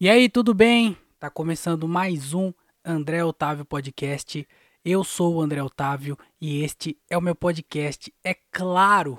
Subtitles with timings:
[0.00, 0.96] E aí, tudo bem?
[1.18, 2.52] Tá começando mais um
[2.84, 4.46] André Otávio Podcast.
[4.84, 9.18] Eu sou o André Otávio e este é o meu podcast, é claro.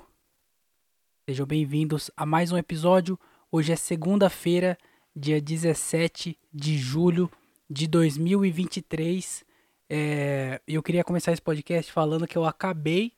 [1.28, 3.20] Sejam bem-vindos a mais um episódio.
[3.52, 4.78] Hoje é segunda-feira,
[5.14, 7.30] dia 17 de julho
[7.68, 9.44] de 2023.
[9.86, 13.12] É, eu queria começar esse podcast falando que eu acabei,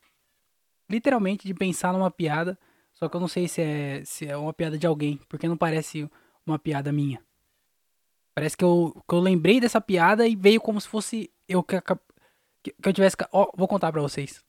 [0.90, 2.58] literalmente, de pensar numa piada.
[2.92, 5.56] Só que eu não sei se é, se é uma piada de alguém, porque não
[5.56, 6.10] parece
[6.44, 7.22] uma piada minha.
[8.34, 11.80] Parece que eu, que eu lembrei dessa piada e veio como se fosse eu que,
[12.62, 13.16] que, que eu tivesse.
[13.30, 14.42] Ó, vou contar pra vocês.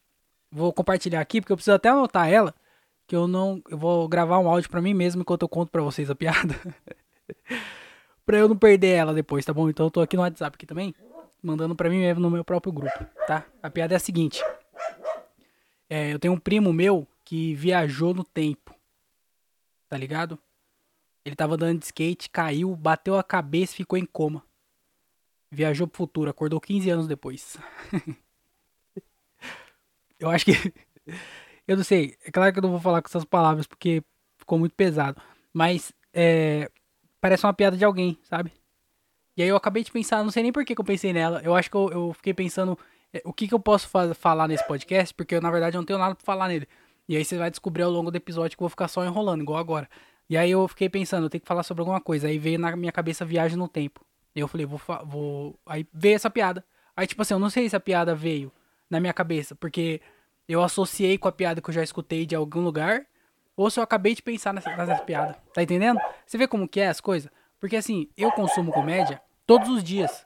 [0.51, 2.53] Vou compartilhar aqui, porque eu preciso até anotar ela.
[3.07, 3.61] Que eu não.
[3.69, 6.55] Eu vou gravar um áudio pra mim mesmo enquanto eu conto pra vocês a piada.
[8.25, 9.69] pra eu não perder ela depois, tá bom?
[9.69, 10.95] Então eu tô aqui no WhatsApp aqui também.
[11.41, 13.45] Mandando pra mim mesmo no meu próprio grupo, tá?
[13.61, 14.41] A piada é a seguinte.
[15.89, 18.73] É, eu tenho um primo meu que viajou no tempo.
[19.89, 20.39] Tá ligado?
[21.25, 24.43] Ele tava andando de skate, caiu, bateu a cabeça e ficou em coma.
[25.49, 27.57] Viajou pro futuro, acordou 15 anos depois.
[30.19, 30.51] eu acho que.
[31.67, 32.17] eu não sei.
[32.25, 34.03] É claro que eu não vou falar com essas palavras porque
[34.37, 35.21] ficou muito pesado.
[35.53, 36.69] Mas é,
[37.21, 38.51] parece uma piada de alguém, sabe?
[39.35, 41.41] E aí eu acabei de pensar, não sei nem por que, que eu pensei nela.
[41.43, 42.77] Eu acho que eu, eu fiquei pensando
[43.13, 45.85] é, o que, que eu posso falar nesse podcast, porque eu, na verdade, eu não
[45.85, 46.67] tenho nada pra falar nele.
[47.07, 49.41] E aí você vai descobrir ao longo do episódio que eu vou ficar só enrolando,
[49.41, 49.89] igual agora.
[50.33, 52.27] E aí eu fiquei pensando, eu tenho que falar sobre alguma coisa.
[52.27, 54.03] Aí veio na minha cabeça viagem no tempo.
[54.35, 55.59] E eu falei, vou, vou.
[55.63, 56.65] Aí veio essa piada.
[56.97, 58.51] Aí, tipo assim, eu não sei se a piada veio
[58.89, 60.01] na minha cabeça, porque
[60.49, 63.05] eu associei com a piada que eu já escutei de algum lugar,
[63.55, 65.37] ou se eu acabei de pensar nessa, nessa piada.
[65.53, 65.99] Tá entendendo?
[66.25, 67.29] Você vê como que é as coisas?
[67.59, 70.25] Porque assim, eu consumo comédia todos os dias.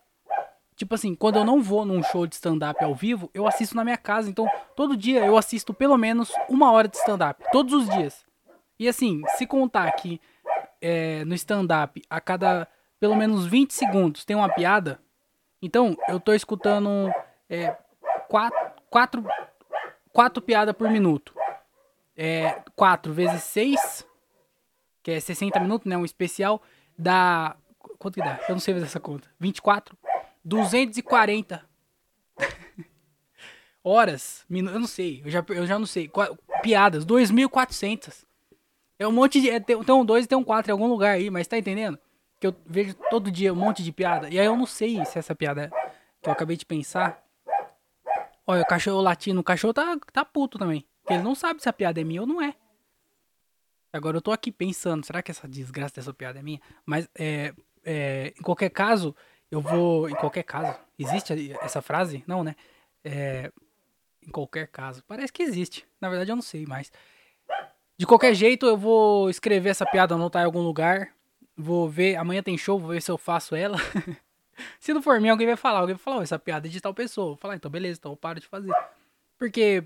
[0.77, 3.83] Tipo assim, quando eu não vou num show de stand-up ao vivo, eu assisto na
[3.83, 4.30] minha casa.
[4.30, 7.44] Então, todo dia eu assisto pelo menos uma hora de stand-up.
[7.52, 8.25] Todos os dias.
[8.80, 10.22] E assim, se contar que
[10.81, 12.67] é, no stand-up a cada
[13.00, 15.00] pelo menos 20 segundos tem uma piada,
[15.61, 17.11] então eu tô escutando
[17.50, 17.75] é,
[18.28, 19.25] quatro, quatro,
[20.11, 21.33] quatro piadas por minuto.
[22.20, 24.08] É, 4 vezes 6,
[25.04, 25.95] que é 60 minutos, né?
[25.95, 26.61] Um especial,
[26.98, 27.55] dá.
[27.99, 28.39] Quanto que dá?
[28.49, 29.30] Eu não sei fazer essa conta.
[29.39, 29.95] 24?
[30.43, 31.64] 240
[33.83, 36.10] horas, minutos, eu não sei, eu já, eu já não sei.
[36.64, 38.27] Piadas, 2.400.
[38.99, 39.49] É um monte de.
[39.49, 41.58] É, tem, tem um 2 e tem um 4 em algum lugar aí, mas tá
[41.58, 41.99] entendendo?
[42.39, 44.30] Que eu vejo todo dia um monte de piada.
[44.30, 45.69] E aí eu não sei se essa piada é,
[46.21, 47.23] que eu acabei de pensar.
[48.45, 50.86] Olha, o cachorro latindo, o cachorro tá, tá puto também.
[51.02, 52.55] Porque ele não sabe se a piada é minha ou não é.
[53.91, 56.61] Agora eu tô aqui pensando, será que essa desgraça dessa piada é minha?
[56.86, 57.53] Mas é,
[57.83, 59.15] é, em qualquer caso,
[59.49, 60.09] eu vou.
[60.09, 60.77] Em qualquer caso.
[60.97, 62.23] Existe essa frase?
[62.27, 62.55] Não, né?
[63.03, 63.52] É,
[64.21, 65.03] em qualquer caso.
[65.07, 65.86] Parece que existe.
[65.99, 66.91] Na verdade eu não sei mais.
[67.97, 71.09] De qualquer jeito, eu vou escrever essa piada, anotar em algum lugar.
[71.58, 73.77] Vou ver, amanhã tem show, vou ver se eu faço ela.
[74.80, 75.80] se não for mim, alguém vai falar.
[75.80, 77.30] Alguém vai falar, oh, essa piada é de tal pessoa.
[77.30, 78.71] Vou falar, então beleza, então eu paro de fazer.
[79.39, 79.83] Porque.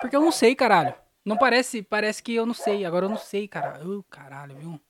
[0.00, 0.92] Porque eu não sei, caralho.
[1.24, 2.84] Não parece, parece que eu não sei.
[2.84, 3.80] Agora eu não sei, cara.
[3.86, 4.80] Uh, caralho, viu?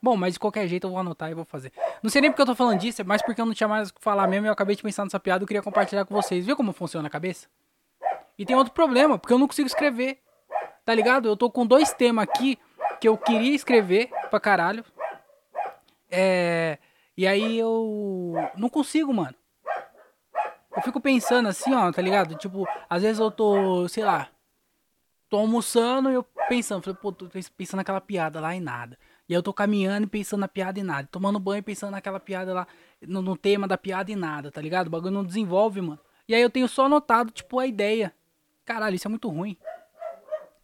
[0.00, 1.70] Bom, mas de qualquer jeito eu vou anotar e vou fazer.
[2.02, 3.90] Não sei nem porque eu tô falando disso, é mais porque eu não tinha mais
[3.90, 4.46] o que falar mesmo.
[4.46, 6.46] Eu acabei de pensar nessa piada e queria compartilhar com vocês.
[6.46, 7.46] Viu como funciona a cabeça?
[8.38, 10.22] E tem outro problema, porque eu não consigo escrever.
[10.88, 11.28] Tá ligado?
[11.28, 12.58] Eu tô com dois temas aqui
[12.98, 14.82] que eu queria escrever pra caralho.
[16.10, 16.78] É.
[17.14, 19.34] E aí eu não consigo, mano.
[20.74, 22.36] Eu fico pensando assim, ó, tá ligado?
[22.36, 24.30] Tipo, às vezes eu tô, sei lá,
[25.28, 28.98] tô almoçando e eu pensando, falei, pô, tô pensando naquela piada lá e nada.
[29.28, 31.06] E aí eu tô caminhando e pensando na piada e nada.
[31.12, 32.66] Tomando banho e pensando naquela piada lá,
[33.02, 34.86] no, no, tema da piada e nada, tá ligado?
[34.86, 36.00] O bagulho não desenvolve, mano.
[36.26, 38.10] E aí eu tenho só anotado, tipo, a ideia.
[38.64, 39.54] Caralho, isso é muito ruim.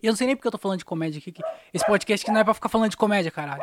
[0.04, 1.32] E eu não sei nem porque eu tô falando de comédia aqui.
[1.32, 1.42] Que
[1.72, 3.62] esse podcast aqui não é pra ficar falando de comédia, caralho.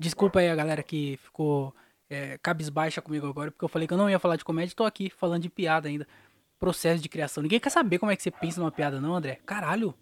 [0.00, 1.72] Desculpa aí a galera que ficou
[2.08, 4.74] é, cabisbaixa comigo agora, porque eu falei que eu não ia falar de comédia e
[4.74, 6.08] tô aqui falando de piada ainda.
[6.58, 7.40] Processo de criação.
[7.40, 9.38] Ninguém quer saber como é que você pensa numa piada, não, André?
[9.46, 9.94] Caralho.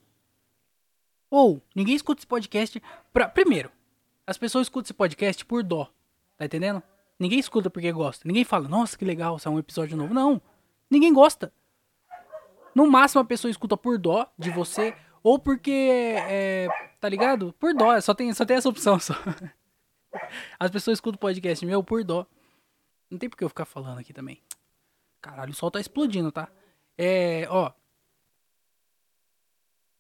[1.31, 3.29] Ou, ninguém escuta esse podcast pra.
[3.29, 3.71] Primeiro,
[4.27, 5.93] as pessoas escutam esse podcast por dó.
[6.39, 6.83] Tá entendendo?
[7.19, 8.27] Ninguém escuta porque gosta.
[8.27, 10.15] Ninguém fala, nossa, que legal, saiu um episódio novo.
[10.15, 10.41] Não.
[10.91, 11.53] Ninguém gosta.
[12.75, 16.69] No máximo a pessoa escuta por dó de você ou porque, é,
[17.01, 17.53] tá ligado?
[17.59, 19.15] Por dó, só tem, só tem essa opção só.
[20.59, 22.27] As pessoas escutam o podcast meu por dó.
[23.11, 24.43] Não tem por que eu ficar falando aqui também.
[25.21, 26.49] Caralho, o sol tá explodindo, tá?
[26.97, 27.73] É, ó.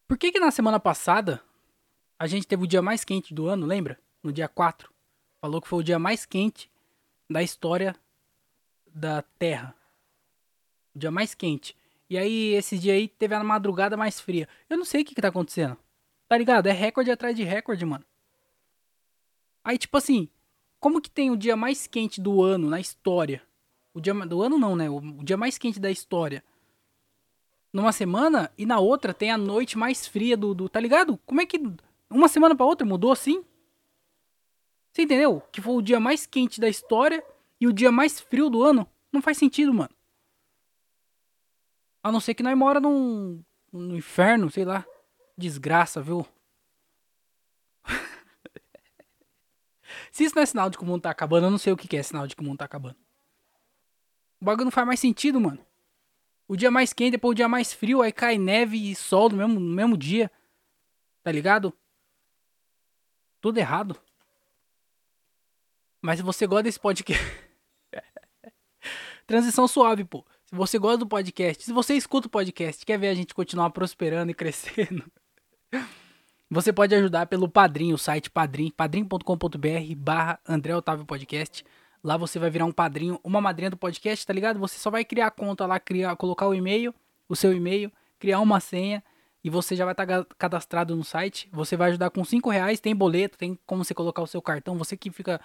[0.06, 1.43] Por que que na semana passada
[2.19, 4.00] a gente teve o dia mais quente do ano, lembra?
[4.23, 4.93] No dia 4.
[5.41, 6.70] Falou que foi o dia mais quente
[7.31, 7.94] da história
[8.87, 9.75] da Terra.
[10.94, 11.76] O dia mais quente.
[12.10, 14.49] E aí, esse dia aí, teve a madrugada mais fria.
[14.69, 15.76] Eu não sei o que que tá acontecendo.
[16.28, 16.66] Tá ligado?
[16.66, 18.05] É recorde atrás de recorde, mano.
[19.62, 20.28] Aí, tipo assim,
[20.81, 23.43] como que tem o dia mais quente do ano na história?
[23.93, 24.88] O dia do ano não, né?
[24.88, 26.44] O, dia mais quente da história.
[27.72, 31.19] Numa semana e na outra tem a noite mais fria do, do tá ligado?
[31.26, 31.60] Como é que
[32.08, 33.44] uma semana para outra mudou assim?
[34.93, 35.43] Você entendeu?
[35.52, 37.22] Que foi o dia mais quente da história
[37.60, 38.88] e o dia mais frio do ano?
[39.12, 39.90] Não faz sentido, mano.
[42.08, 44.82] A não ser que nós mora num no inferno, sei lá.
[45.37, 46.26] Desgraça, viu?
[50.10, 51.76] Se isso não é sinal de que o mundo tá acabando, eu não sei o
[51.76, 52.96] que é sinal de que o mundo tá acabando.
[54.40, 55.62] O bagulho não faz mais sentido, mano.
[56.46, 59.37] O dia mais quente, depois o dia mais frio, aí cai neve e sol no
[59.37, 60.32] mesmo, no mesmo dia.
[61.22, 61.75] Tá ligado?
[63.38, 64.00] Tudo errado.
[66.00, 67.22] Mas se você gosta desse podcast.
[69.26, 70.25] Transição suave, pô.
[70.48, 73.68] Se você gosta do podcast, se você escuta o podcast, quer ver a gente continuar
[73.68, 75.04] prosperando e crescendo,
[76.50, 81.62] você pode ajudar pelo Padrim, o site Padrim, padrim.com.br barra André Otávio Podcast.
[82.02, 84.58] Lá você vai virar um padrinho, uma madrinha do podcast, tá ligado?
[84.58, 86.94] Você só vai criar a conta lá, criar, colocar o e-mail,
[87.28, 89.04] o seu e-mail, criar uma senha
[89.44, 91.46] e você já vai estar tá cadastrado no site.
[91.52, 94.78] Você vai ajudar com 5 reais, tem boleto, tem como você colocar o seu cartão,
[94.78, 95.38] você que fica,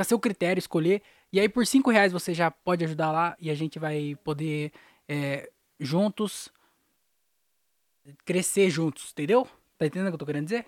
[0.00, 1.02] fica a seu critério escolher.
[1.32, 4.72] E aí por 5 reais você já pode ajudar lá e a gente vai poder
[5.08, 6.48] é, juntos
[8.24, 9.46] crescer juntos, entendeu?
[9.78, 10.66] Tá entendendo o que eu tô querendo dizer?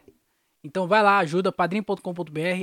[0.63, 1.99] Então vai lá, ajuda, padrim.com.br,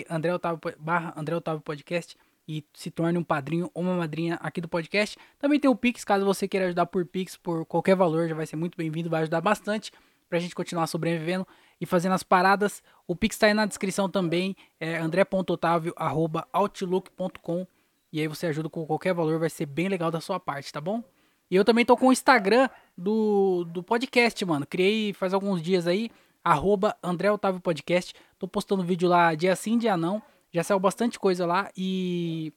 [0.10, 2.16] André Otávio, barra André Otávio Podcast
[2.48, 5.18] e se torne um padrinho ou uma madrinha aqui do podcast.
[5.38, 8.46] Também tem o Pix, caso você queira ajudar por Pix, por qualquer valor, já vai
[8.46, 9.92] ser muito bem-vindo, vai ajudar bastante
[10.30, 11.46] pra gente continuar sobrevivendo
[11.80, 12.84] e fazendo as paradas.
[13.08, 17.68] O Pix tá aí na descrição também, é andré.otavio.outlook.com
[18.12, 20.82] e aí você ajuda com qualquer valor, vai ser bem legal da sua parte, tá
[20.82, 21.04] bom?
[21.50, 24.66] E eu também tô com o Instagram do, do podcast, mano.
[24.66, 26.12] Criei faz alguns dias aí,
[26.44, 28.14] arroba André Otávio Podcast.
[28.38, 30.22] Tô postando vídeo lá dia sim, dia não.
[30.52, 32.54] Já saiu bastante coisa lá e.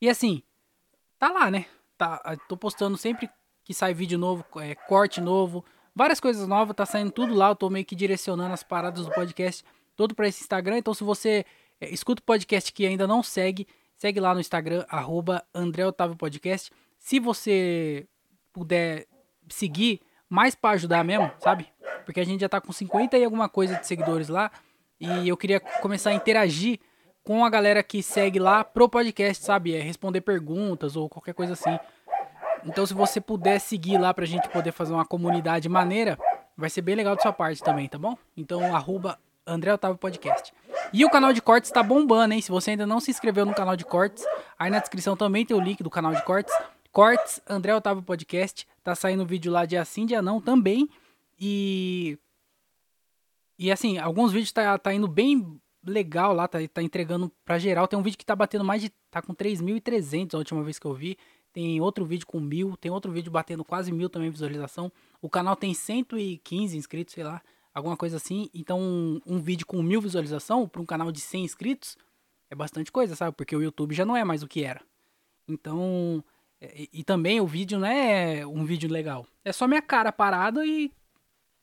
[0.00, 0.42] E assim,
[1.18, 1.66] tá lá, né?
[1.96, 3.30] Tá, tô postando sempre
[3.64, 5.64] que sai vídeo novo, é, corte novo,
[5.96, 7.48] várias coisas novas, tá saindo tudo lá.
[7.48, 9.64] Eu tô meio que direcionando as paradas do podcast
[9.96, 10.78] todo para esse Instagram.
[10.78, 11.44] Então, se você
[11.80, 13.66] é, escuta o podcast que ainda não segue,
[13.96, 16.70] Segue lá no Instagram, arroba André Otávio Podcast.
[16.98, 18.06] Se você
[18.52, 19.06] puder
[19.48, 21.66] seguir, mais para ajudar mesmo, sabe?
[22.04, 24.50] Porque a gente já tá com 50 e alguma coisa de seguidores lá.
[25.00, 26.78] E eu queria começar a interagir
[27.24, 29.74] com a galera que segue lá pro podcast, sabe?
[29.74, 31.78] É responder perguntas ou qualquer coisa assim.
[32.66, 36.18] Então, se você puder seguir lá pra gente poder fazer uma comunidade maneira,
[36.56, 38.16] vai ser bem legal de sua parte também, tá bom?
[38.36, 40.52] Então, arroba André Otávio Podcast.
[40.92, 42.40] E o canal de cortes tá bombando, hein?
[42.40, 44.24] Se você ainda não se inscreveu no canal de cortes,
[44.58, 46.52] aí na descrição também tem o link do canal de cortes.
[46.90, 48.66] Cortes, André Otávio Podcast.
[48.82, 50.88] Tá saindo vídeo lá de assim, dia não também.
[51.38, 52.18] E.
[53.58, 57.86] E assim, alguns vídeos tá, tá indo bem legal lá, tá, tá entregando pra geral.
[57.86, 58.90] Tem um vídeo que tá batendo mais de.
[59.10, 61.16] tá com 3.300 a última vez que eu vi.
[61.56, 64.92] Tem outro vídeo com mil, tem outro vídeo batendo quase mil também visualização.
[65.22, 67.40] O canal tem 115 inscritos, sei lá
[67.72, 68.50] alguma coisa assim.
[68.52, 71.96] Então, um, um vídeo com mil visualização para um canal de 100 inscritos
[72.50, 73.34] é bastante coisa, sabe?
[73.34, 74.82] Porque o YouTube já não é mais o que era.
[75.48, 76.22] Então,
[76.60, 79.26] e, e, também o vídeo não é um vídeo legal.
[79.42, 80.92] É só minha cara parada e,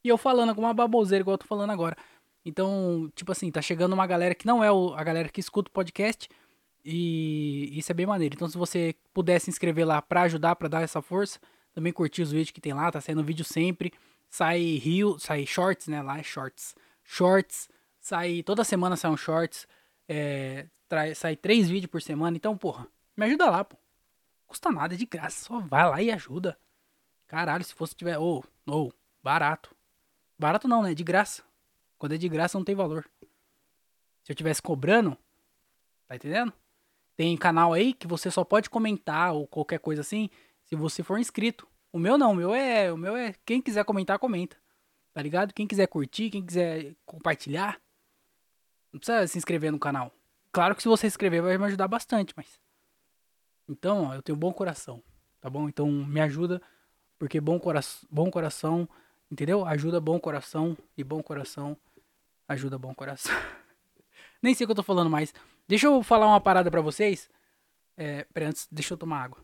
[0.03, 1.95] e eu falando com uma baboseira igual eu tô falando agora.
[2.43, 5.69] Então, tipo assim, tá chegando uma galera que não é o, a galera que escuta
[5.69, 6.27] o podcast.
[6.83, 8.35] E isso é bem maneiro.
[8.35, 11.39] Então, se você puder se inscrever lá pra ajudar, pra dar essa força,
[11.73, 13.93] também curtir os vídeos que tem lá, tá saindo vídeo sempre.
[14.29, 16.01] Sai rio, sai shorts, né?
[16.01, 16.75] Lá é shorts.
[17.03, 18.43] Shorts, sai.
[18.43, 19.67] Toda semana sai um shorts.
[20.07, 22.35] É, trai, sai três vídeos por semana.
[22.35, 23.77] Então, porra, me ajuda lá, pô.
[24.45, 25.45] Custa nada, é de graça.
[25.45, 26.57] Só vai lá e ajuda.
[27.27, 28.17] Caralho, se fosse tiver.
[28.17, 29.73] Ou, oh, ou, oh, barato.
[30.37, 30.93] Barato não, né?
[30.93, 31.43] De graça.
[31.97, 33.09] Quando é de graça não tem valor.
[34.23, 35.17] Se eu tivesse cobrando,
[36.07, 36.53] tá entendendo?
[37.15, 40.29] Tem canal aí que você só pode comentar ou qualquer coisa assim
[40.63, 41.67] se você for inscrito.
[41.91, 42.91] O meu não, o meu é.
[42.91, 43.35] O meu é.
[43.45, 44.57] Quem quiser comentar, comenta.
[45.13, 45.53] Tá ligado?
[45.53, 47.79] Quem quiser curtir, quem quiser compartilhar.
[48.91, 50.11] Não precisa se inscrever no canal.
[50.51, 52.59] Claro que se você se inscrever vai me ajudar bastante, mas.
[53.67, 55.01] Então, ó, eu tenho bom coração.
[55.39, 55.69] Tá bom?
[55.69, 56.61] Então me ajuda.
[57.19, 57.79] Porque bom, cora
[58.09, 58.89] bom coração.
[59.31, 59.65] Entendeu?
[59.65, 60.77] Ajuda bom coração.
[60.97, 61.77] E bom coração
[62.47, 63.33] ajuda bom coração.
[64.41, 65.33] Nem sei o que eu tô falando mais.
[65.67, 67.29] Deixa eu falar uma parada pra vocês.
[67.95, 69.43] É, pera, antes, deixa eu tomar água.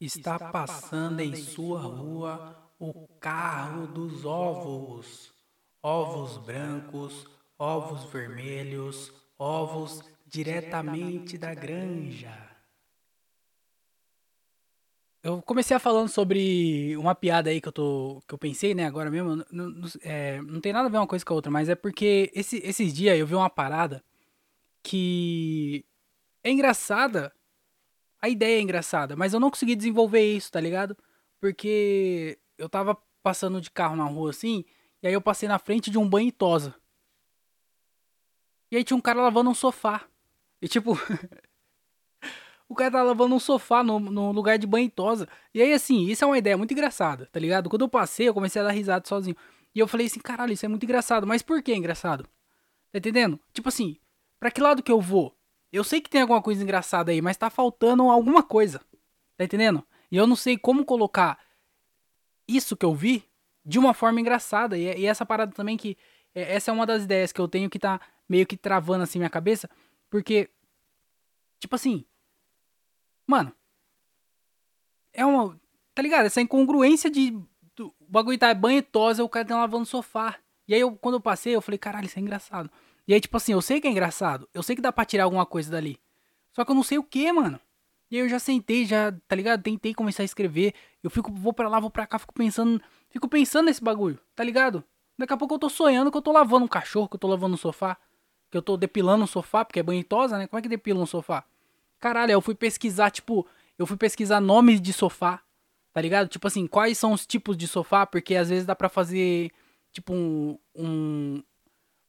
[0.00, 5.32] Está passando em sua rua o carro dos ovos.
[5.82, 7.26] Ovos brancos,
[7.58, 12.49] ovos vermelhos, ovos diretamente da granja.
[15.22, 18.22] Eu comecei a falando sobre uma piada aí que eu tô.
[18.26, 19.36] que eu pensei, né, agora mesmo.
[19.50, 21.74] Não, não, é, não tem nada a ver uma coisa com a outra, mas é
[21.74, 24.02] porque esse, esses dias eu vi uma parada
[24.82, 25.84] que
[26.44, 27.32] é engraçada.
[28.22, 30.96] A ideia é engraçada, mas eu não consegui desenvolver isso, tá ligado?
[31.40, 34.64] Porque eu tava passando de carro na rua assim,
[35.02, 36.74] e aí eu passei na frente de um banho e tosa.
[38.70, 40.06] E aí tinha um cara lavando um sofá.
[40.62, 40.94] E tipo.
[42.70, 45.28] o cara tá lavando um sofá no, no lugar de banho e tosa.
[45.52, 47.68] E aí, assim, isso é uma ideia muito engraçada, tá ligado?
[47.68, 49.34] Quando eu passei, eu comecei a dar risada sozinho.
[49.74, 51.26] E eu falei assim, caralho, isso é muito engraçado.
[51.26, 52.28] Mas por que engraçado?
[52.92, 53.40] Tá entendendo?
[53.52, 53.96] Tipo assim,
[54.38, 55.36] pra que lado que eu vou?
[55.72, 58.80] Eu sei que tem alguma coisa engraçada aí, mas tá faltando alguma coisa.
[59.36, 59.84] Tá entendendo?
[60.08, 61.40] E eu não sei como colocar
[62.46, 63.24] isso que eu vi
[63.66, 64.78] de uma forma engraçada.
[64.78, 65.98] E, e essa parada também que.
[66.32, 69.18] É, essa é uma das ideias que eu tenho que tá meio que travando assim
[69.18, 69.68] minha cabeça.
[70.08, 70.48] Porque.
[71.58, 72.04] Tipo assim.
[73.30, 73.52] Mano.
[75.12, 75.56] É uma.
[75.94, 76.26] Tá ligado?
[76.26, 77.30] Essa incongruência de.
[77.78, 80.36] O bagulho tá banhetosa, o cara tá lavando o sofá.
[80.66, 82.68] E aí, eu, quando eu passei, eu falei, caralho, isso é engraçado.
[83.06, 84.48] E aí, tipo assim, eu sei que é engraçado.
[84.52, 85.96] Eu sei que dá pra tirar alguma coisa dali.
[86.52, 87.60] Só que eu não sei o que, mano.
[88.10, 89.62] E aí eu já sentei, já, tá ligado?
[89.62, 90.74] Tentei começar a escrever.
[91.00, 92.82] Eu fico, vou pra lá, vou pra cá, fico pensando.
[93.10, 94.82] Fico pensando nesse bagulho, tá ligado?
[95.16, 97.28] Daqui a pouco eu tô sonhando que eu tô lavando um cachorro, que eu tô
[97.28, 97.96] lavando um sofá.
[98.50, 100.48] Que eu tô depilando um sofá, porque é banhitosa, né?
[100.48, 101.44] Como é que depila um sofá?
[102.00, 103.46] Caralho, eu fui pesquisar, tipo,
[103.78, 105.42] eu fui pesquisar nomes de sofá,
[105.92, 106.28] tá ligado?
[106.28, 109.50] Tipo assim, quais são os tipos de sofá, porque às vezes dá pra fazer,
[109.92, 111.42] tipo, um, um,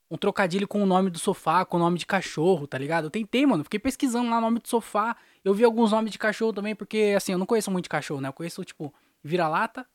[0.10, 3.06] um trocadilho com o nome do sofá, com o nome de cachorro, tá ligado?
[3.06, 5.16] Eu tentei, mano, fiquei pesquisando lá nome do sofá.
[5.44, 8.22] Eu vi alguns nomes de cachorro também, porque, assim, eu não conheço muito de cachorro,
[8.22, 8.30] né?
[8.30, 8.94] Eu conheço, tipo,
[9.24, 9.86] vira-lata,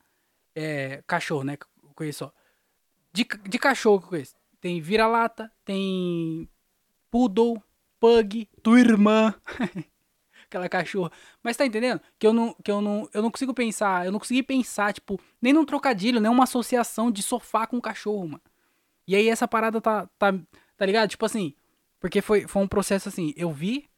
[0.55, 1.57] é, cachorro, né?
[1.83, 2.31] Eu conheço, ó.
[3.11, 4.35] De, de cachorro que eu conheço.
[4.59, 6.49] Tem vira-lata, tem
[7.09, 7.61] poodle,
[7.99, 9.33] pug, tua irmã.
[10.45, 11.11] Aquela cachorra.
[11.43, 11.99] Mas tá entendendo?
[12.17, 15.19] Que eu não, que eu não, eu não consigo pensar, eu não consegui pensar, tipo,
[15.41, 18.41] nem num trocadilho, nem uma associação de sofá com cachorro, mano.
[19.05, 20.33] E aí essa parada tá, tá,
[20.77, 21.09] tá ligado?
[21.09, 21.53] Tipo assim,
[21.99, 23.89] porque foi, foi um processo assim, eu vi,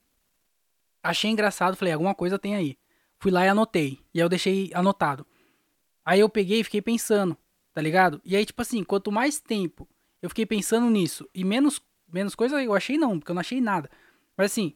[1.04, 2.78] achei engraçado, falei, alguma coisa tem aí.
[3.20, 4.00] Fui lá e anotei.
[4.14, 5.26] E aí eu deixei anotado.
[6.06, 7.38] Aí eu peguei e fiquei pensando,
[7.74, 8.22] tá ligado?
[8.24, 9.88] E aí, tipo assim, quanto mais tempo
[10.22, 13.62] eu fiquei pensando nisso e menos menos coisa eu achei não, porque eu não achei
[13.62, 13.90] nada.
[14.36, 14.76] Mas assim,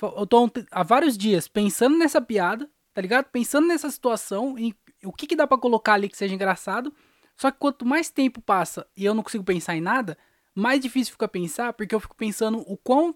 [0.00, 3.26] eu tô há vários dias pensando nessa piada, tá ligado?
[3.26, 6.94] Pensando nessa situação, em o que, que dá para colocar ali que seja engraçado.
[7.36, 10.16] Só que quanto mais tempo passa e eu não consigo pensar em nada,
[10.54, 13.14] mais difícil fica pensar, porque eu fico pensando o quão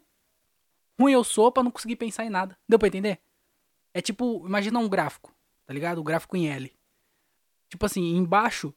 [0.98, 2.56] ruim eu sou pra não conseguir pensar em nada.
[2.68, 3.20] Deu pra entender?
[3.92, 5.34] É tipo, imagina um gráfico,
[5.66, 5.98] tá ligado?
[5.98, 6.72] O gráfico em L.
[7.68, 8.74] Tipo assim, embaixo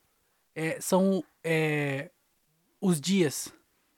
[0.53, 2.11] é, são é,
[2.81, 3.53] os dias,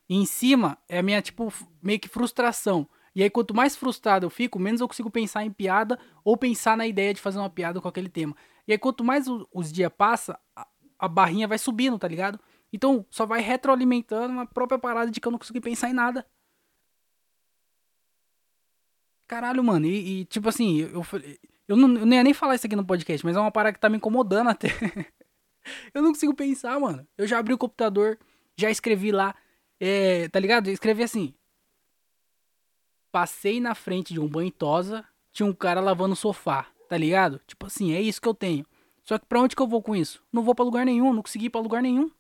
[0.10, 2.90] e em cima é a minha, tipo, meio que frustração.
[3.14, 6.76] E aí, quanto mais frustrado eu fico, menos eu consigo pensar em piada ou pensar
[6.76, 8.36] na ideia de fazer uma piada com aquele tema.
[8.68, 12.40] E aí, quanto mais os dias passam, a, a, barrinha vai subindo, tá ligado?
[12.74, 16.26] Então, só vai retroalimentando uma própria parada de que eu não consegui pensar em nada.
[19.28, 19.86] Caralho, mano.
[19.86, 21.06] E, e tipo assim, eu,
[21.68, 23.74] eu, não, eu não ia nem falar isso aqui no podcast, mas é uma parada
[23.74, 24.70] que tá me incomodando até.
[25.94, 27.08] eu não consigo pensar, mano.
[27.18, 28.18] Eu já abri o computador,
[28.58, 29.36] já escrevi lá
[29.80, 30.70] é, tá ligado?
[30.70, 31.34] Escrevi assim.
[33.12, 37.42] Passei na frente de um banho tosa, tinha um cara lavando o sofá, tá ligado?
[37.48, 38.66] Tipo assim, é isso que eu tenho.
[39.04, 40.24] Só que pra onde que eu vou com isso?
[40.32, 42.12] Não vou pra lugar nenhum, não consegui ir pra lugar nenhum.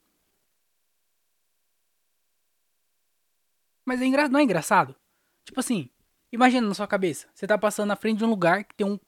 [3.86, 4.28] Mas é engra...
[4.28, 4.96] não é engraçado?
[5.44, 5.90] Tipo assim,
[6.32, 9.00] imagina na sua cabeça, você tá passando na frente de um lugar que tem um,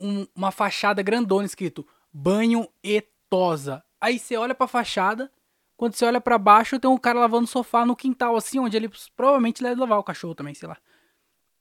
[0.00, 3.84] um uma fachada grandona escrito banho e tosa.
[4.00, 5.30] Aí você olha pra fachada,
[5.76, 8.90] quando você olha para baixo, tem um cara lavando sofá no quintal, assim, onde ele
[9.14, 10.76] provavelmente deve lavar o cachorro também, sei lá.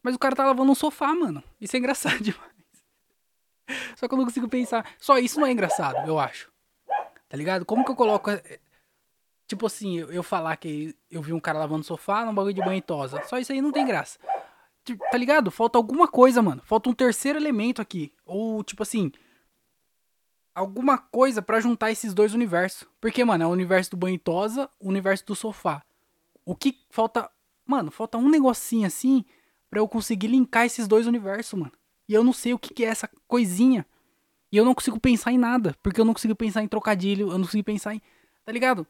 [0.01, 1.43] Mas o cara tá lavando um sofá, mano.
[1.59, 2.55] Isso é engraçado demais.
[3.95, 4.87] Só que eu não consigo pensar.
[4.99, 6.51] Só isso não é engraçado, eu acho.
[7.27, 7.65] Tá ligado?
[7.65, 8.29] Como que eu coloco.
[8.29, 8.59] Eh,
[9.47, 12.81] tipo assim, eu falar que eu vi um cara lavando sofá num bagulho de banho
[12.81, 13.21] tosa.
[13.23, 14.19] Só isso aí não tem graça.
[15.11, 15.49] Tá ligado?
[15.49, 16.61] Falta alguma coisa, mano.
[16.63, 18.13] Falta um terceiro elemento aqui.
[18.23, 19.11] Ou, tipo assim,
[20.55, 22.87] alguma coisa para juntar esses dois universos.
[23.01, 25.83] Porque, mano, é o universo do banho tosa, o universo do sofá.
[26.45, 27.29] O que falta.
[27.65, 29.25] Mano, falta um negocinho assim
[29.69, 31.71] para eu conseguir linkar esses dois universos, mano.
[32.07, 33.85] E eu não sei o que, que é essa coisinha.
[34.51, 35.75] E eu não consigo pensar em nada.
[35.83, 37.31] Porque eu não consigo pensar em trocadilho.
[37.31, 38.01] Eu não consigo pensar em.
[38.45, 38.87] Tá ligado?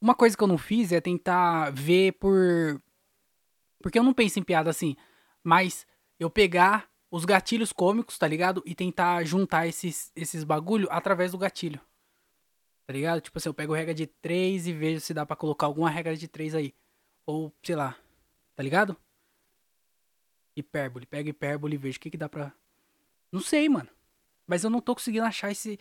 [0.00, 2.80] Uma coisa que eu não fiz é tentar ver por.
[3.82, 4.94] Porque eu não penso em piada assim.
[5.42, 5.86] Mas
[6.20, 8.60] eu pegar os gatilhos cômicos, tá ligado?
[8.66, 11.80] E tentar juntar esses, esses bagulho através do gatilho.
[12.84, 13.20] Tá ligado?
[13.20, 16.16] Tipo assim, eu pego regra de 3 e vejo se dá para colocar alguma regra
[16.16, 16.74] de 3 aí.
[17.24, 17.96] Ou, sei lá.
[18.56, 18.96] Tá ligado?
[20.56, 21.06] Hipérbole.
[21.06, 22.52] Pega hipérbole e vejo o que que dá pra...
[23.30, 23.88] Não sei, mano.
[24.44, 25.78] Mas eu não tô conseguindo achar esse,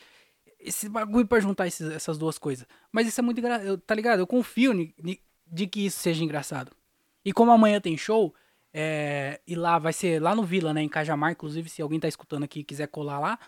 [0.60, 2.68] esse bagulho pra juntar esses, essas duas coisas.
[2.92, 4.20] Mas isso é muito engraçado, tá ligado?
[4.20, 4.72] Eu confio
[5.48, 6.72] de que isso seja engraçado.
[7.26, 8.36] E como amanhã tem show,
[8.74, 12.08] é, e lá vai ser lá no Vila, né, em Cajamar, inclusive, se alguém tá
[12.08, 13.40] escutando aqui e quiser colar lá,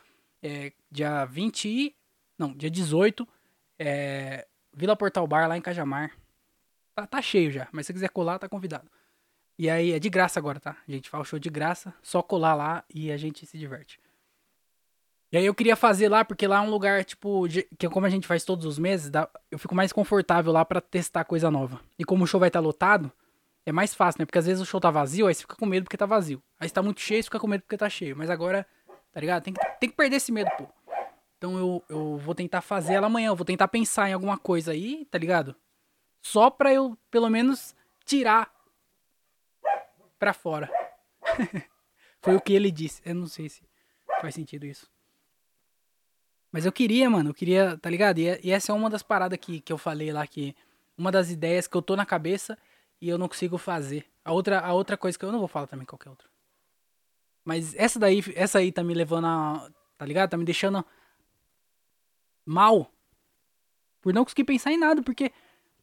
[0.41, 1.95] é, dia 20 e...
[2.37, 3.25] Não, dia 18,
[3.79, 6.11] é, Vila Portal Bar, lá em Cajamar.
[6.93, 8.89] Tá, tá cheio já, mas se quiser colar, tá convidado.
[9.57, 10.77] E aí é de graça agora, tá?
[10.87, 13.99] A gente faz o show de graça, só colar lá e a gente se diverte.
[15.31, 18.05] E aí eu queria fazer lá, porque lá é um lugar, tipo, de, que como
[18.05, 21.49] a gente faz todos os meses, dá, eu fico mais confortável lá para testar coisa
[21.49, 21.81] nova.
[21.97, 23.11] E como o show vai estar tá lotado,
[23.65, 24.25] é mais fácil, né?
[24.25, 26.41] Porque às vezes o show tá vazio, aí você fica com medo porque tá vazio.
[26.59, 28.15] Aí está muito cheio, você fica com medo porque tá cheio.
[28.15, 28.65] Mas agora,
[29.11, 29.43] tá ligado?
[29.43, 30.67] Tem que, tem que perder esse medo, pô.
[31.37, 34.71] Então eu, eu vou tentar fazer ela amanhã, eu vou tentar pensar em alguma coisa
[34.71, 35.55] aí, tá ligado?
[36.21, 38.51] Só pra eu, pelo menos, tirar
[40.17, 40.69] pra fora.
[42.21, 43.01] Foi o que ele disse.
[43.05, 43.63] Eu não sei se
[44.21, 44.89] faz sentido isso.
[46.51, 48.19] Mas eu queria, mano, eu queria, tá ligado?
[48.19, 50.55] E, e, essa é uma das paradas que, que eu falei lá, que
[50.97, 52.57] uma das ideias que eu tô na cabeça
[53.05, 54.03] e eu não consigo fazer.
[54.23, 56.27] A outra, a outra coisa que eu não vou falar também qualquer outra.
[57.43, 60.31] Mas essa daí, essa aí tá me levando a, tá ligado?
[60.31, 60.83] Tá me deixando
[62.43, 62.91] mal
[64.01, 65.31] por não conseguir pensar em nada, porque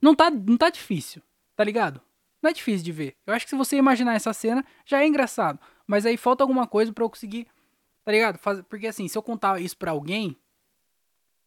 [0.00, 1.22] não tá, não tá difícil,
[1.54, 2.00] tá ligado?
[2.42, 3.16] Não é difícil de ver.
[3.24, 5.60] Eu acho que se você imaginar essa cena, já é engraçado.
[5.86, 7.46] Mas aí falta alguma coisa para eu conseguir,
[8.04, 8.40] tá ligado?
[8.68, 10.36] Porque assim, se eu contar isso pra alguém,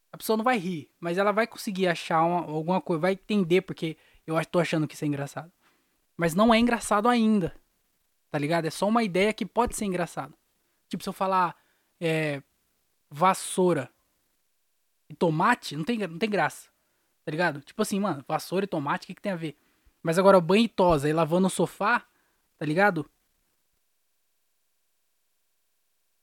[0.09, 3.59] a pessoa não vai rir, mas ela vai conseguir achar uma, alguma coisa, vai entender
[3.59, 5.51] porque eu tô achando que isso é engraçado.
[6.17, 7.55] Mas não é engraçado ainda,
[8.31, 8.65] tá ligado?
[8.65, 10.33] É só uma ideia que pode ser engraçado.
[10.87, 11.55] Tipo, se eu falar
[11.99, 12.41] é,
[13.09, 13.89] vassoura,
[15.09, 16.69] e tomate, não tem, não tem graça.
[17.23, 17.61] Tá ligado?
[17.61, 19.57] Tipo assim, mano, vassoura e tomate, o que, que tem a ver?
[20.01, 22.05] Mas agora banho e tosa e lavando o sofá,
[22.57, 23.09] tá ligado?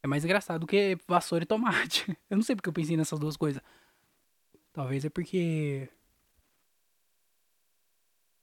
[0.02, 2.16] É mais engraçado do que vassoura e tomate.
[2.30, 3.62] Eu não sei porque eu pensei nessas duas coisas.
[4.72, 5.88] Talvez é porque.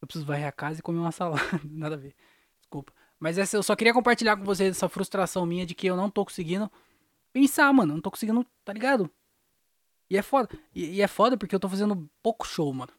[0.01, 1.41] Eu preciso varrer a casa e comer uma salada.
[1.65, 2.15] Nada a ver.
[2.59, 2.93] Desculpa.
[3.19, 6.09] Mas essa, eu só queria compartilhar com vocês essa frustração minha de que eu não
[6.09, 6.71] tô conseguindo
[7.33, 7.93] pensar, mano.
[7.93, 9.09] Não tô conseguindo, tá ligado?
[10.09, 10.49] E é foda.
[10.73, 12.91] E, e, é foda porque eu tô fazendo pouco show, mano.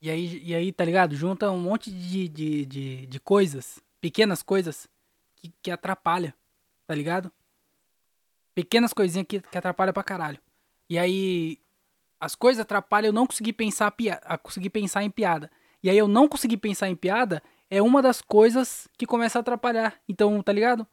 [0.00, 1.14] E aí, e aí tá ligado?
[1.14, 4.88] Junta um monte de, de, de, de coisas, pequenas coisas,
[5.36, 6.34] que, que atrapalha,
[6.86, 7.30] tá ligado?
[8.54, 10.38] Pequenas coisinhas que, que atrapalham pra caralho.
[10.88, 11.58] E aí,
[12.22, 15.50] as coisas atrapalham eu não conseguir pensar, pia a conseguir pensar em piada.
[15.82, 19.40] E aí eu não conseguir pensar em piada é uma das coisas que começa a
[19.40, 20.00] atrapalhar.
[20.08, 20.86] Então, tá ligado?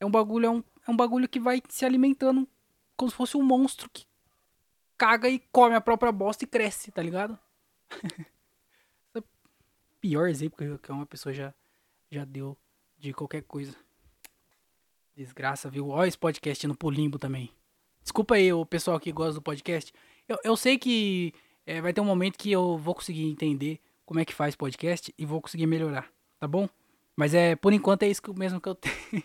[0.00, 2.48] É um bagulho, é um, é um bagulho que vai se alimentando
[2.96, 4.04] como se fosse um monstro que
[4.98, 7.38] caga e come a própria bosta e cresce, tá ligado?
[9.14, 9.22] é
[10.00, 11.54] pior exemplo que uma pessoa já,
[12.10, 12.58] já deu
[12.98, 13.76] de qualquer coisa.
[15.14, 15.90] Desgraça, viu?
[15.90, 17.54] Olha esse podcast no Polimbo também.
[18.02, 19.92] Desculpa aí o pessoal que gosta do podcast.
[20.28, 21.32] Eu, eu sei que
[21.66, 25.14] é, vai ter um momento que eu vou conseguir entender como é que faz podcast
[25.16, 26.68] e vou conseguir melhorar, tá bom?
[27.16, 29.22] Mas é, por enquanto é isso mesmo que eu tenho.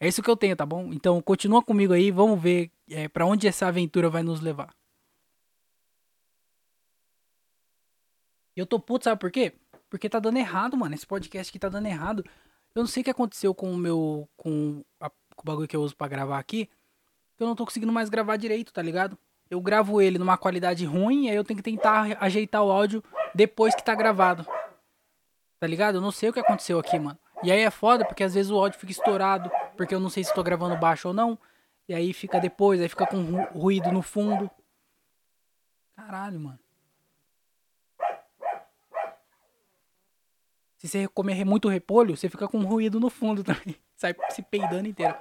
[0.00, 0.92] É isso que eu tenho, tá bom?
[0.92, 4.74] Então continua comigo aí, vamos ver é, para onde essa aventura vai nos levar.
[8.56, 9.52] Eu tô puto, sabe por quê?
[9.90, 10.94] Porque tá dando errado, mano.
[10.94, 12.24] Esse podcast aqui tá dando errado.
[12.74, 14.28] Eu não sei o que aconteceu com o meu.
[14.36, 16.68] com, a, com o bagulho que eu uso para gravar aqui.
[17.44, 19.18] Eu não tô conseguindo mais gravar direito, tá ligado?
[19.50, 23.04] Eu gravo ele numa qualidade ruim e aí eu tenho que tentar ajeitar o áudio
[23.34, 24.46] depois que tá gravado.
[25.60, 25.96] Tá ligado?
[25.96, 27.18] Eu não sei o que aconteceu aqui, mano.
[27.42, 30.24] E aí é foda porque às vezes o áudio fica estourado porque eu não sei
[30.24, 31.38] se estou gravando baixo ou não.
[31.86, 33.20] E aí fica depois, aí fica com
[33.52, 34.50] ruído no fundo.
[35.94, 36.58] Caralho, mano.
[40.78, 43.76] Se você comer muito repolho, você fica com ruído no fundo também.
[43.96, 45.16] Sai se peidando inteiro.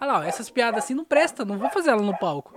[0.00, 2.54] Olha lá, essas piadas assim não presta, não vou fazer ela no palco.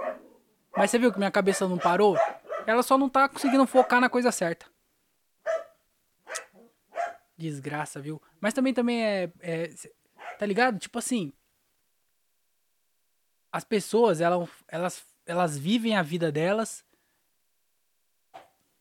[0.76, 2.18] Mas você viu que minha cabeça não parou?
[2.66, 4.66] Ela só não tá conseguindo focar na coisa certa.
[7.38, 8.22] Desgraça, viu?
[8.40, 9.70] Mas também também é, é
[10.38, 10.78] tá ligado?
[10.80, 11.34] Tipo assim,
[13.52, 16.86] as pessoas, elas, elas, elas vivem a vida delas,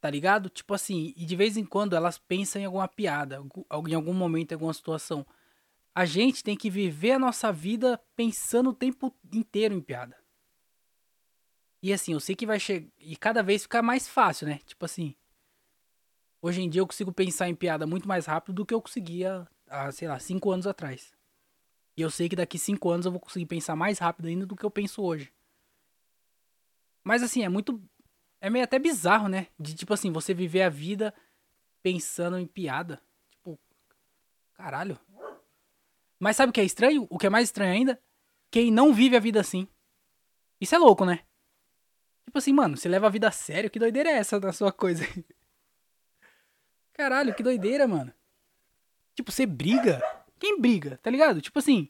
[0.00, 0.48] tá ligado?
[0.48, 3.42] Tipo assim, e de vez em quando elas pensam em alguma piada,
[3.88, 5.26] em algum momento, em alguma situação.
[5.94, 10.16] A gente tem que viver a nossa vida pensando o tempo inteiro em piada.
[11.82, 12.88] E assim, eu sei que vai chegar.
[12.98, 14.58] E cada vez fica mais fácil, né?
[14.64, 15.14] Tipo assim.
[16.42, 19.46] Hoje em dia eu consigo pensar em piada muito mais rápido do que eu conseguia
[19.68, 21.12] há, sei lá, cinco anos atrás.
[21.96, 24.56] E eu sei que daqui cinco anos eu vou conseguir pensar mais rápido ainda do
[24.56, 25.32] que eu penso hoje.
[27.04, 27.82] Mas assim, é muito.
[28.40, 29.48] É meio até bizarro, né?
[29.58, 31.14] De tipo assim, você viver a vida
[31.82, 33.02] pensando em piada.
[33.30, 33.58] Tipo.
[34.54, 34.98] Caralho.
[36.20, 37.06] Mas sabe o que é estranho?
[37.08, 38.00] O que é mais estranho ainda?
[38.50, 39.66] Quem não vive a vida assim.
[40.60, 41.20] Isso é louco, né?
[42.26, 43.70] Tipo assim, mano, você leva a vida a sério?
[43.70, 45.02] Que doideira é essa da sua coisa?
[46.92, 48.12] Caralho, que doideira, mano.
[49.14, 50.02] Tipo, você briga?
[50.38, 51.00] Quem briga?
[51.02, 51.40] Tá ligado?
[51.40, 51.88] Tipo assim.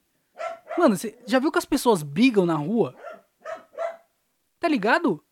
[0.79, 2.97] Mano, você já viu que as pessoas brigam na rua?
[4.61, 5.25] Tá ligado?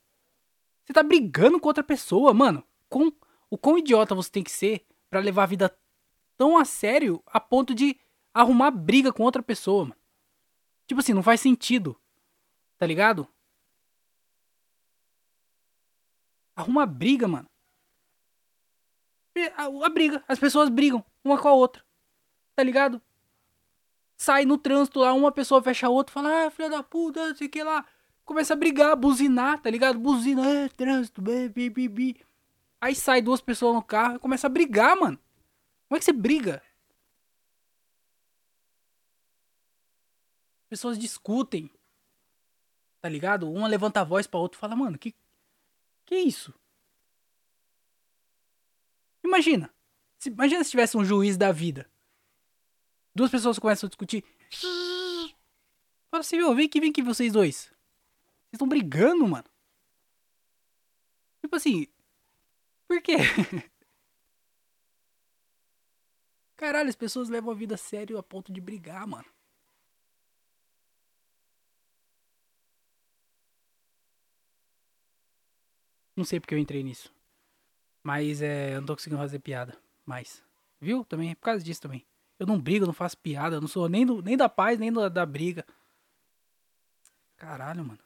[0.85, 2.65] Você tá brigando com outra pessoa, mano.
[2.89, 3.13] Com
[3.49, 5.79] o quão idiota você tem que ser para levar a vida
[6.37, 7.99] tão a sério a ponto de
[8.41, 10.01] arrumar briga com outra pessoa, mano.
[10.87, 12.01] Tipo assim, não faz sentido.
[12.79, 13.29] Tá ligado?
[16.55, 17.49] Arruma briga, mano.
[19.57, 20.25] A, a, briga.
[20.27, 21.85] As pessoas brigam uma com a outra.
[22.55, 23.03] Tá ligado?
[24.17, 27.37] Sai no trânsito lá, uma pessoa fecha a outra, fala, ah, filha da puta, não
[27.37, 27.85] sei o que lá.
[28.25, 29.99] Começa a brigar, buzinar, tá ligado?
[29.99, 32.17] Buzina, é, trânsito, bi, bi, bi, bi.
[32.81, 35.19] Aí sai duas pessoas no carro e começa a brigar, mano.
[35.89, 36.63] Como é que você briga?
[40.69, 41.71] Pessoas discutem.
[43.01, 43.51] Tá ligado?
[43.51, 45.15] Uma levanta a voz pra outra e fala, mano, que.
[46.05, 46.53] Que isso?
[49.23, 49.73] Imagina.
[50.19, 51.89] Se, imagina se tivesse um juiz da vida.
[53.15, 54.25] Duas pessoas começam a discutir.
[56.11, 57.57] Fala assim, meu, vem aqui, vem aqui vocês dois.
[57.57, 59.45] Vocês estão brigando, mano.
[61.41, 61.87] Tipo assim.
[62.87, 63.17] Por quê?
[66.57, 69.27] Caralho, as pessoas levam a vida a sério a ponto de brigar, mano.
[76.19, 77.15] Não sei porque eu entrei nisso.
[78.03, 80.43] Mas é, eu não tô conseguindo fazer piada mais.
[80.81, 81.05] Viu?
[81.05, 82.05] Também é por causa disso também.
[82.41, 84.93] Eu não brigo, não faço piada, eu não sou nem, do, nem da paz, nem
[84.93, 85.65] da, da briga.
[87.37, 88.01] Caralho, mano.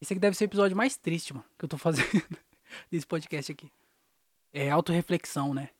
[0.00, 2.06] Esse aqui deve ser o episódio mais triste, mano, que eu tô fazendo
[2.88, 3.68] desse podcast aqui.
[4.52, 5.70] É autorreflexão, né?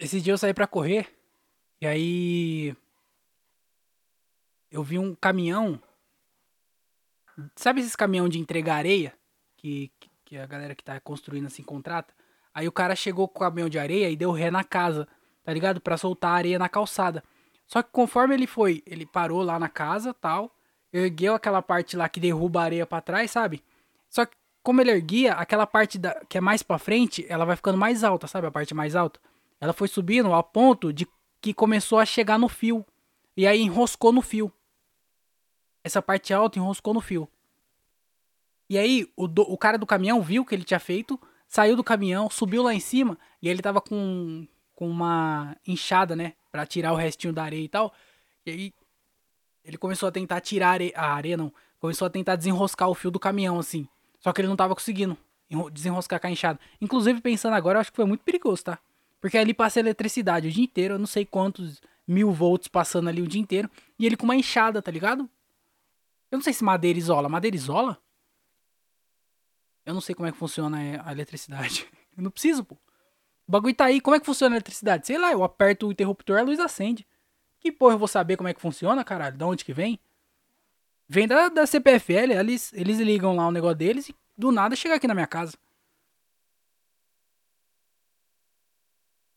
[0.00, 1.08] Esse dia eu saí pra correr.
[1.80, 2.76] E aí.
[4.70, 5.80] Eu vi um caminhão.
[7.56, 9.14] Sabe esses caminhão de entregar areia?
[9.56, 9.90] Que,
[10.24, 12.14] que a galera que tá construindo assim contrata?
[12.54, 15.06] Aí o cara chegou com o caminhão de areia e deu ré na casa,
[15.42, 15.80] tá ligado?
[15.80, 17.22] Pra soltar a areia na calçada.
[17.66, 20.54] Só que conforme ele foi, ele parou lá na casa tal.
[20.92, 23.62] Ergueu aquela parte lá que derruba a areia para trás, sabe?
[24.08, 27.56] Só que como ele erguia, aquela parte da, que é mais para frente, ela vai
[27.56, 28.46] ficando mais alta, sabe?
[28.46, 29.20] A parte mais alta.
[29.60, 31.06] Ela foi subindo ao ponto de
[31.40, 32.84] que começou a chegar no fio.
[33.36, 34.52] E aí enroscou no fio.
[35.82, 37.28] Essa parte alta enroscou no fio.
[38.68, 41.74] E aí o, do, o cara do caminhão viu o que ele tinha feito, saiu
[41.74, 46.34] do caminhão, subiu lá em cima e ele tava com, com uma enxada, né?
[46.52, 47.92] Pra tirar o restinho da areia e tal.
[48.46, 48.74] E aí
[49.64, 51.52] ele começou a tentar tirar a areia, a areia não.
[51.80, 53.88] Começou a tentar desenroscar o fio do caminhão, assim.
[54.20, 55.16] Só que ele não tava conseguindo
[55.72, 56.60] desenroscar com a enxada.
[56.80, 58.78] Inclusive, pensando agora, eu acho que foi muito perigoso, tá?
[59.20, 63.20] Porque ali passa eletricidade o dia inteiro, eu não sei quantos mil volts passando ali
[63.20, 63.68] o dia inteiro.
[63.98, 65.28] E ele com uma enxada, tá ligado?
[66.30, 67.28] Eu não sei se madeira isola.
[67.28, 68.00] Madeira isola?
[69.84, 71.86] Eu não sei como é que funciona a eletricidade.
[72.16, 72.74] Eu não preciso, pô.
[73.46, 74.00] O bagulho tá aí.
[74.00, 75.06] Como é que funciona a eletricidade?
[75.06, 77.06] Sei lá, eu aperto o interruptor a luz acende.
[77.58, 79.36] Que porra eu vou saber como é que funciona, caralho?
[79.36, 79.98] Da onde que vem?
[81.08, 84.94] Vem da, da CPFL, eles, eles ligam lá o negócio deles e do nada chega
[84.94, 85.56] aqui na minha casa.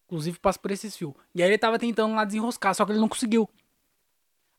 [0.05, 1.15] Inclusive passa por esses fios.
[1.33, 3.49] E aí ele tava tentando lá desenroscar, só que ele não conseguiu.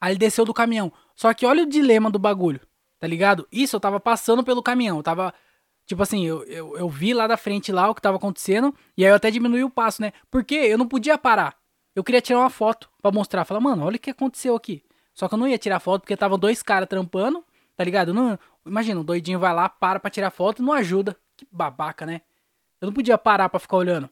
[0.05, 0.93] Aí ele desceu do caminhão.
[1.17, 2.61] Só que olha o dilema do bagulho,
[3.01, 3.49] tá ligado?
[3.51, 4.99] Isso eu tava passando pelo caminhão.
[4.99, 5.33] Eu tava.
[5.87, 8.75] Tipo assim, eu, eu, eu vi lá da frente lá o que tava acontecendo.
[8.99, 10.13] E aí eu até diminui o passo, né?
[10.31, 11.57] Porque eu não podia parar.
[11.97, 13.47] Eu queria tirar uma foto para mostrar.
[13.47, 14.85] Falar, mano, olha o que aconteceu aqui.
[15.15, 17.43] Só que eu não ia tirar foto porque tava dois caras trampando,
[17.75, 18.13] tá ligado?
[18.13, 21.17] Não, imagina, o doidinho vai lá, para pra tirar foto e não ajuda.
[21.35, 22.21] Que babaca, né?
[22.79, 24.11] Eu não podia parar pra ficar olhando.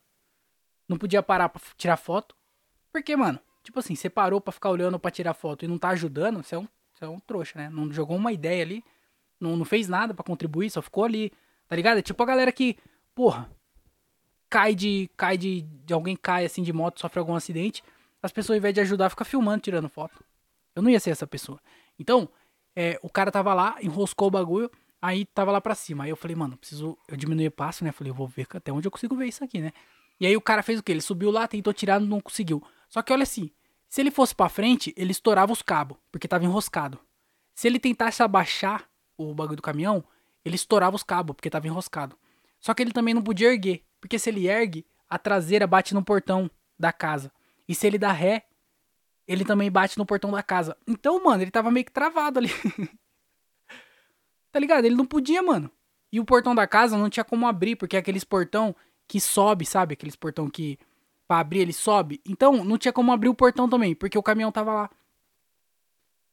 [0.88, 2.34] Não podia parar pra tirar foto.
[2.90, 5.90] Porque, mano, tipo assim, você parou pra ficar olhando pra tirar foto e não tá
[5.90, 7.70] ajudando, você é um, você é um trouxa, né?
[7.70, 8.84] Não jogou uma ideia ali,
[9.40, 11.32] não, não fez nada para contribuir, só ficou ali,
[11.68, 11.98] tá ligado?
[11.98, 12.76] É tipo a galera que,
[13.14, 13.50] porra,
[14.52, 15.10] cai de.
[15.16, 15.62] cai de.
[15.62, 17.82] de alguém cai assim de moto, sofre algum acidente.
[18.22, 20.22] As pessoas, ao invés de ajudar, ficam filmando, tirando foto.
[20.76, 21.58] Eu não ia ser essa pessoa.
[21.98, 22.28] Então,
[22.76, 24.70] é, o cara tava lá, enroscou o bagulho,
[25.00, 26.04] aí tava lá pra cima.
[26.04, 26.96] Aí eu falei, mano, preciso.
[27.08, 27.90] Eu diminuir o passo, né?
[27.90, 29.72] Falei, eu vou ver até onde eu consigo ver isso aqui, né?
[30.20, 30.92] E aí o cara fez o quê?
[30.92, 32.62] Ele subiu lá, tentou tirar, não conseguiu.
[32.92, 33.50] Só que olha assim,
[33.88, 37.00] se ele fosse para frente, ele estourava os cabos, porque tava enroscado.
[37.54, 40.04] Se ele tentasse abaixar o bagulho do caminhão,
[40.44, 42.18] ele estourava os cabos, porque tava enroscado.
[42.60, 46.04] Só que ele também não podia erguer, porque se ele ergue, a traseira bate no
[46.04, 47.32] portão da casa.
[47.66, 48.44] E se ele dá ré,
[49.26, 50.76] ele também bate no portão da casa.
[50.86, 52.48] Então, mano, ele tava meio que travado ali.
[54.52, 54.84] tá ligado?
[54.84, 55.70] Ele não podia, mano.
[56.12, 58.76] E o portão da casa não tinha como abrir, porque é aqueles portão
[59.08, 59.94] que sobe, sabe?
[59.94, 60.78] Aqueles portão que
[61.32, 62.20] pra abrir ele sobe.
[62.26, 64.90] Então não tinha como abrir o portão também, porque o caminhão tava lá.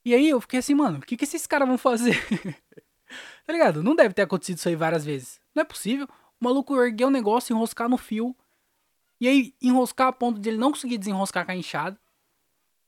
[0.04, 2.18] E aí eu fiquei assim, mano, o que, que esses caras vão fazer?
[3.48, 3.82] tá ligado?
[3.82, 5.40] Não deve ter acontecido isso aí várias vezes.
[5.56, 6.06] Não é possível.
[6.38, 8.36] O maluco ergueu o negócio, enroscar no fio.
[9.22, 11.98] E aí enroscar a ponto de ele não conseguir desenroscar com a enxada.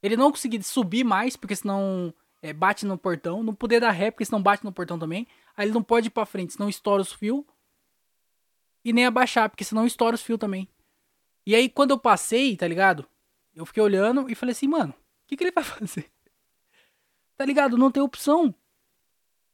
[0.02, 3.42] Ele não conseguir subir mais, porque senão é, bate no portão.
[3.42, 5.26] Não poder dar ré, porque senão bate no portão também.
[5.56, 7.42] Aí ele não pode ir pra frente, senão estoura os fios.
[8.84, 10.68] E nem abaixar, porque senão estoura os fios também.
[11.46, 13.06] E aí quando eu passei, tá ligado?
[13.54, 16.10] Eu fiquei olhando e falei assim, mano, o que, que ele vai fazer?
[17.36, 17.76] Tá ligado?
[17.76, 18.54] Não tem opção.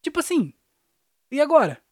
[0.02, 0.52] Tipo assim.
[1.30, 1.82] E agora?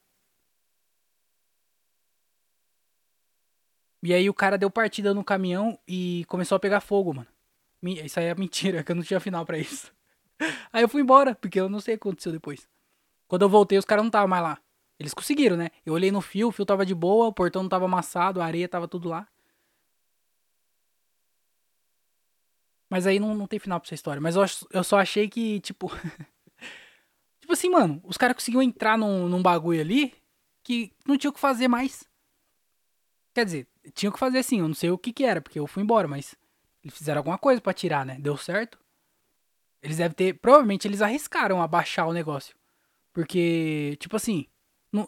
[4.02, 7.28] E aí o cara deu partida no caminhão e começou a pegar fogo, mano.
[7.82, 9.92] Isso aí é mentira, que eu não tinha final para isso.
[10.72, 12.68] Aí eu fui embora, porque eu não sei o que aconteceu depois.
[13.26, 14.58] Quando eu voltei, os caras não estavam mais lá.
[14.98, 15.70] Eles conseguiram, né?
[15.84, 18.44] Eu olhei no fio, o fio tava de boa, o portão não tava amassado, a
[18.44, 19.26] areia tava tudo lá.
[22.88, 24.20] Mas aí não, não tem final pra essa história.
[24.20, 25.88] Mas eu, eu só achei que, tipo.
[27.40, 30.14] tipo assim, mano, os caras conseguiam entrar num, num bagulho ali
[30.62, 32.04] que não tinha o que fazer mais.
[33.34, 35.58] Quer dizer, tinha o que fazer sim, eu não sei o que que era, porque
[35.58, 36.34] eu fui embora, mas
[36.82, 38.16] eles fizeram alguma coisa para tirar, né?
[38.20, 38.78] Deu certo.
[39.82, 40.34] Eles devem ter.
[40.34, 42.56] Provavelmente eles arriscaram abaixar o negócio.
[43.12, 44.46] Porque, tipo assim.
[44.92, 45.06] Não,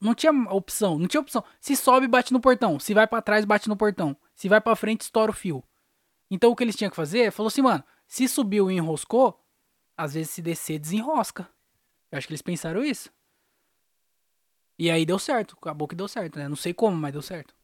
[0.00, 0.98] não tinha opção.
[0.98, 1.42] Não tinha opção.
[1.60, 2.78] Se sobe, bate no portão.
[2.78, 4.16] Se vai para trás, bate no portão.
[4.34, 5.64] Se vai para frente, estoura o fio.
[6.30, 7.30] Então o que eles tinham que fazer?
[7.30, 7.84] Falou assim, mano.
[8.08, 9.44] Se subiu e enroscou,
[9.96, 11.48] às vezes se descer, desenrosca.
[12.10, 13.12] Eu acho que eles pensaram isso.
[14.78, 15.56] E aí deu certo.
[15.60, 16.48] Acabou que deu certo, né?
[16.48, 17.54] Não sei como, mas deu certo.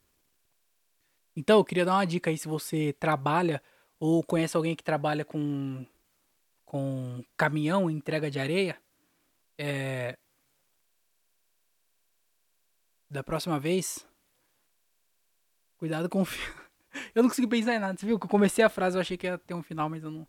[1.35, 3.63] Então, eu queria dar uma dica aí se você trabalha
[3.99, 5.87] ou conhece alguém que trabalha com
[6.65, 8.81] com caminhão entrega de areia,
[9.59, 10.17] é,
[13.11, 14.07] da próxima vez,
[15.77, 16.62] cuidado com o fio.
[17.15, 18.19] Eu não consegui pensar em nada, você viu?
[18.19, 20.27] Que eu comecei a frase, eu achei que ia ter um final, mas eu não.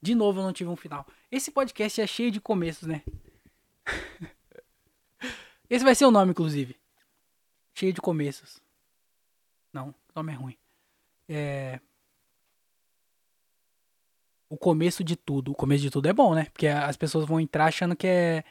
[0.00, 1.06] De novo, eu não tive um final.
[1.30, 3.02] Esse podcast é cheio de começos, né?
[5.68, 6.76] Esse vai ser o nome, inclusive.
[7.74, 8.60] Cheio de começos.
[9.72, 10.56] Não, o nome é ruim.
[11.28, 11.80] É
[14.48, 15.52] o começo de tudo.
[15.52, 16.44] O começo de tudo é bom, né?
[16.52, 18.44] Porque as pessoas vão entrar achando que é.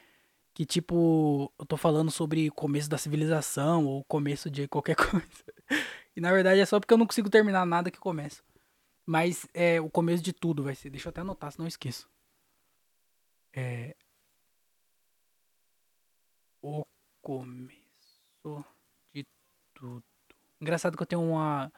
[0.54, 4.96] Que tipo, eu tô falando sobre o começo da civilização ou o começo de qualquer
[4.96, 5.44] coisa.
[6.16, 8.42] E na verdade é só porque eu não consigo terminar nada que começo.
[9.04, 10.90] Mas é o começo de tudo vai ser.
[10.90, 12.08] Deixa eu até anotar, senão eu esqueço.
[13.52, 13.94] É.
[16.62, 16.84] O
[17.20, 18.64] começo
[19.14, 19.26] de
[19.74, 20.02] tudo.
[20.60, 21.70] Engraçado que eu tenho uma.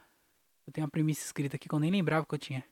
[0.67, 2.65] Eu tenho uma premissa escrita aqui que eu nem lembrava que eu tinha.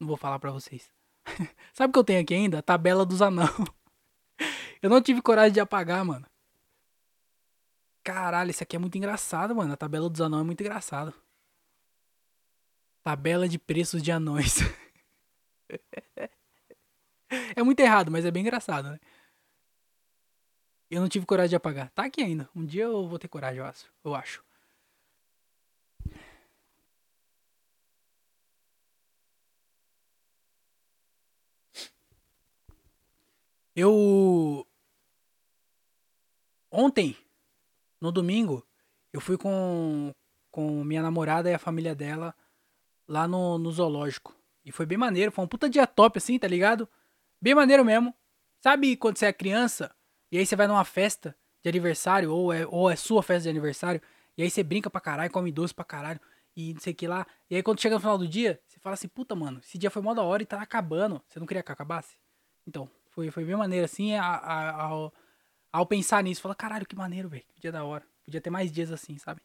[0.00, 0.90] Não vou falar pra vocês.
[1.74, 2.58] Sabe o que eu tenho aqui ainda?
[2.58, 3.46] A tabela dos anão.
[4.80, 6.29] eu não tive coragem de apagar, mano.
[8.02, 9.72] Caralho, isso aqui é muito engraçado, mano.
[9.72, 11.14] A tabela dos anão é muito engraçado.
[13.02, 14.58] Tabela de preços de anões.
[17.56, 18.98] é muito errado, mas é bem engraçado, né?
[20.90, 21.90] Eu não tive coragem de apagar.
[21.90, 22.48] Tá aqui ainda.
[22.54, 23.92] Um dia eu vou ter coragem, eu acho.
[24.04, 24.44] Eu acho.
[33.74, 34.66] Eu.
[36.70, 37.16] Ontem,
[38.00, 38.66] no domingo,
[39.12, 40.12] eu fui com,
[40.50, 42.34] com minha namorada e a família dela
[43.06, 44.34] lá no, no zoológico.
[44.64, 46.88] E foi bem maneiro, foi um puta dia top assim, tá ligado?
[47.40, 48.14] Bem maneiro mesmo.
[48.60, 49.94] Sabe quando você é criança
[50.30, 53.48] e aí você vai numa festa de aniversário, ou é, ou é sua festa de
[53.50, 54.00] aniversário,
[54.36, 56.20] e aí você brinca pra caralho, come doce pra caralho,
[56.56, 57.26] e não sei o que lá.
[57.50, 59.90] E aí quando chega no final do dia, você fala assim, puta, mano, esse dia
[59.90, 61.22] foi mó da hora e tá acabando.
[61.28, 62.16] Você não queria que acabasse?
[62.66, 65.12] Então, foi, foi bem maneiro, assim, a, a, ao,
[65.72, 66.40] ao pensar nisso.
[66.40, 67.44] Falar, caralho, que maneiro, velho.
[67.54, 68.04] Que dia da hora.
[68.24, 69.40] Podia ter mais dias assim, sabe?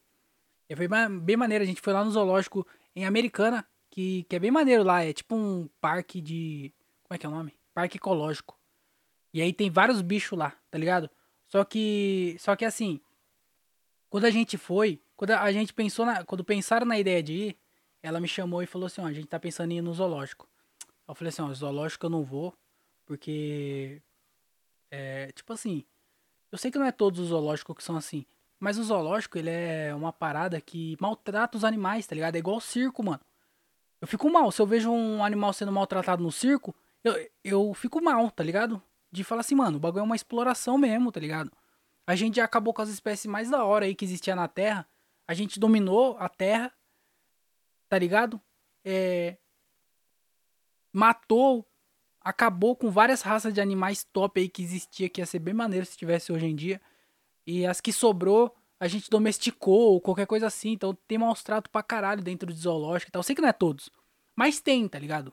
[0.68, 0.88] E foi
[1.22, 1.62] bem maneiro.
[1.62, 5.04] A gente foi lá no zoológico em Americana, que, que é bem maneiro lá.
[5.04, 6.72] É tipo um parque de.
[7.04, 7.54] Como é que é o nome?
[7.72, 8.58] Parque ecológico.
[9.32, 11.10] E aí tem vários bichos lá, tá ligado?
[11.46, 12.36] Só que.
[12.38, 13.00] Só que assim.
[14.08, 15.00] Quando a gente foi.
[15.16, 16.24] Quando a gente pensou na.
[16.24, 17.58] Quando pensaram na ideia de ir,
[18.02, 20.48] ela me chamou e falou assim: ó, a gente tá pensando em ir no zoológico.
[21.06, 22.54] Eu falei assim: ó, zoológico eu não vou.
[23.04, 24.02] Porque.
[24.90, 25.84] É, tipo assim.
[26.50, 28.24] Eu sei que não é todos os zoológicos que são assim.
[28.58, 32.36] Mas o zoológico, ele é uma parada que maltrata os animais, tá ligado?
[32.36, 33.20] É igual o circo, mano.
[34.00, 34.50] Eu fico mal.
[34.50, 38.82] Se eu vejo um animal sendo maltratado no circo, eu, eu fico mal, tá ligado?
[39.10, 41.52] De falar assim, mano, o bagulho é uma exploração mesmo, tá ligado?
[42.06, 44.88] A gente já acabou com as espécies mais da hora aí que existia na Terra.
[45.26, 46.72] A gente dominou a Terra,
[47.88, 48.40] tá ligado?
[48.84, 49.36] É,
[50.92, 51.66] matou
[52.26, 55.86] acabou com várias raças de animais top aí que existia, que ia ser bem maneiro
[55.86, 56.80] se tivesse hoje em dia.
[57.46, 60.72] E as que sobrou, a gente domesticou ou qualquer coisa assim.
[60.72, 63.22] Então tem maus trato pra caralho dentro do zoológico e tal.
[63.22, 63.90] Sei que não é todos,
[64.34, 65.32] mas tem, tá ligado?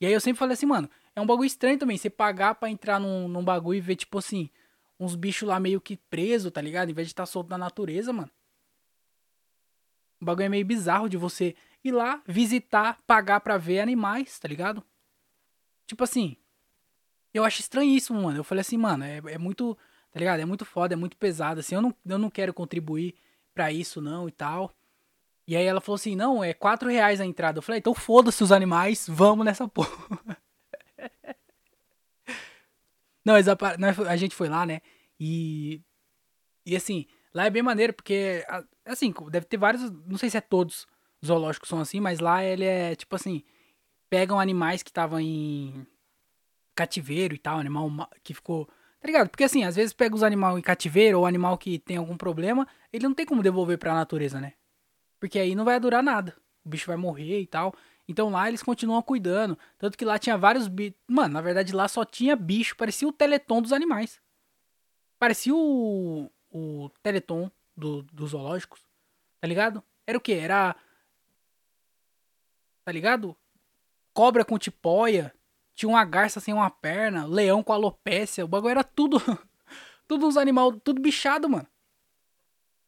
[0.00, 1.98] E aí eu sempre falei assim, mano, é um bagulho estranho também.
[1.98, 4.48] Você pagar pra entrar num, num bagulho e ver, tipo assim,
[4.98, 6.88] uns bichos lá meio que preso, tá ligado?
[6.88, 8.30] Em vez de estar tá solto na natureza, mano.
[10.18, 14.48] O bagulho é meio bizarro de você ir lá, visitar, pagar pra ver animais, tá
[14.48, 14.82] ligado?
[15.86, 16.36] Tipo assim,
[17.32, 18.38] eu acho estranhíssimo, mano.
[18.38, 19.76] Eu falei assim, mano, é, é muito,
[20.10, 20.40] tá ligado?
[20.40, 21.74] É muito foda, é muito pesado, assim.
[21.74, 23.14] Eu não, eu não quero contribuir
[23.54, 24.74] para isso, não, e tal.
[25.46, 27.58] E aí ela falou assim, não, é quatro reais a entrada.
[27.58, 30.38] Eu falei, então foda-se os animais, vamos nessa porra.
[33.24, 33.34] não,
[34.08, 34.80] a gente foi lá, né?
[35.18, 35.80] E.
[36.64, 38.44] E assim, lá é bem maneiro, porque.
[38.84, 39.90] Assim, deve ter vários.
[40.06, 40.86] Não sei se é todos
[41.24, 43.44] zoológicos são assim, mas lá ele é tipo assim
[44.12, 45.86] pegam animais que estavam em
[46.74, 47.90] cativeiro e tal, animal
[48.22, 48.66] que ficou.
[48.66, 49.30] Tá ligado?
[49.30, 52.68] Porque assim, às vezes pega os animais em cativeiro ou animal que tem algum problema,
[52.92, 54.52] ele não tem como devolver pra natureza, né?
[55.18, 56.36] Porque aí não vai durar nada.
[56.62, 57.74] O bicho vai morrer e tal.
[58.06, 59.58] Então lá eles continuam cuidando.
[59.78, 61.00] Tanto que lá tinha vários bichos.
[61.08, 62.76] Mano, na verdade lá só tinha bicho.
[62.76, 64.20] Parecia o teleton dos animais.
[65.18, 66.30] Parecia o.
[66.50, 68.84] O teleton do, dos zoológicos.
[69.40, 69.82] Tá ligado?
[70.06, 70.34] Era o que?
[70.34, 70.76] Era.
[72.84, 73.34] Tá ligado?
[74.14, 75.34] Cobra com tipóia,
[75.74, 79.18] tinha uma garça sem uma perna, leão com alopécia, o bagulho era tudo.
[80.06, 81.66] tudo uns animais, tudo bichado, mano.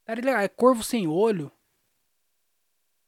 [0.05, 1.51] Era legal, é corvo sem olho.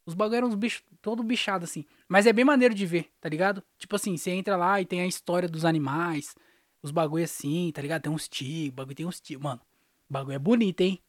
[0.06, 1.86] Os bagulho eram uns bichos todo bichado assim.
[2.08, 3.64] Mas é bem maneiro de ver, tá ligado?
[3.78, 6.36] Tipo assim, você entra lá e tem a história dos animais,
[6.82, 8.04] os bagulho assim, tá ligado?
[8.04, 9.44] Tem uns tigres, bagulho tem uns tigres.
[9.44, 9.62] Mano,
[10.10, 11.02] o bagulho é bonito, hein?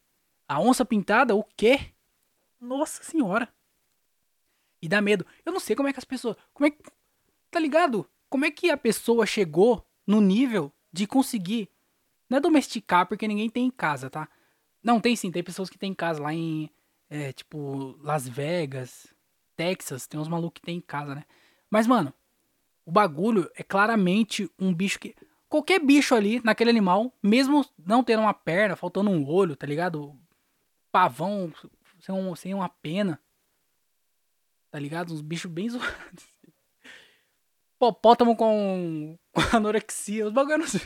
[0.47, 1.93] A onça pintada, o quê?
[2.61, 3.49] Nossa senhora.
[4.81, 5.27] E dá medo.
[5.45, 6.37] Eu não sei como é que as pessoas.
[6.53, 6.79] Como é que.
[7.51, 8.09] Tá ligado?
[8.29, 11.71] Como é que a pessoa chegou no nível de conseguir.
[12.29, 14.27] Não é domesticar porque ninguém tem em casa, tá?
[14.83, 16.71] Não, tem sim, tem pessoas que tem em casa lá em.
[17.11, 19.07] É, tipo, Las Vegas,
[19.57, 21.25] Texas, tem uns malucos que tem em casa, né?
[21.71, 22.13] Mas, mano,
[22.85, 25.15] o bagulho é claramente um bicho que.
[25.49, 30.15] Qualquer bicho ali, naquele animal, mesmo não tendo uma perna, faltando um olho, tá ligado?
[30.93, 31.51] Pavão
[32.01, 33.19] sem, um, sem uma pena.
[34.71, 35.15] Tá ligado?
[35.15, 36.38] Uns bichos bem zoados.
[37.79, 39.19] Popótamo com,
[39.53, 40.79] anorexia, os bagulho assim.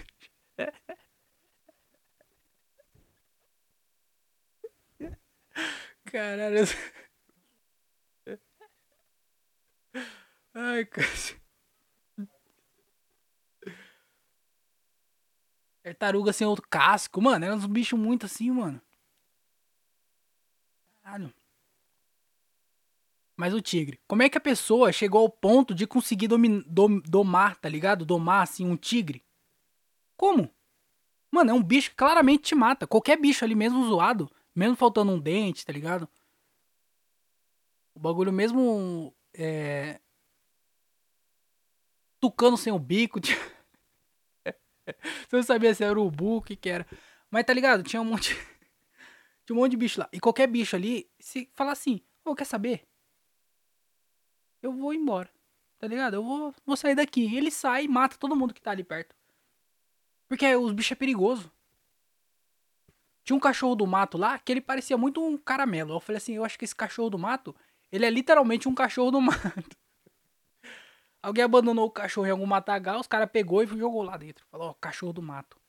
[6.05, 6.65] Caralho.
[10.55, 11.09] Ai, cara.
[15.83, 17.45] Tartaruga sem outro casco, mano.
[17.45, 18.81] Era uns bichos muito assim, mano.
[21.03, 21.42] Caralho.
[23.43, 23.99] Mas o tigre.
[24.07, 28.05] Como é que a pessoa chegou ao ponto de conseguir dom, domar, tá ligado?
[28.05, 29.25] Domar, assim, um tigre?
[30.17, 30.49] Como?
[31.29, 32.87] Mano, é um bicho que claramente te mata.
[32.87, 36.09] Qualquer bicho ali, mesmo zoado, mesmo faltando um dente, tá ligado?
[37.93, 39.13] O bagulho mesmo.
[39.35, 40.01] É.
[42.21, 43.19] Tucano sem o bico.
[45.27, 46.87] Você não sabia se era urubu, o que que era.
[47.29, 47.83] Mas tá ligado?
[47.83, 48.37] Tinha um monte.
[49.45, 50.09] Tinha um monte de bicho lá.
[50.13, 52.87] E qualquer bicho ali, se falar assim, ô, oh, quer saber?
[54.63, 55.29] Eu vou embora.
[55.79, 56.15] Tá ligado?
[56.15, 57.35] Eu vou, vou sair daqui.
[57.37, 59.17] Ele sai e mata todo mundo que tá ali perto.
[60.29, 61.51] Porque os bichos é perigoso.
[63.25, 65.95] Tinha um cachorro do mato lá que ele parecia muito um caramelo.
[65.95, 67.55] Eu falei assim, eu acho que esse cachorro do mato,
[67.91, 69.77] ele é literalmente um cachorro do mato.
[71.23, 74.45] Alguém abandonou o cachorro em algum matagal, os caras pegou e jogou lá dentro.
[74.51, 75.61] Falou, ó, cachorro do mato.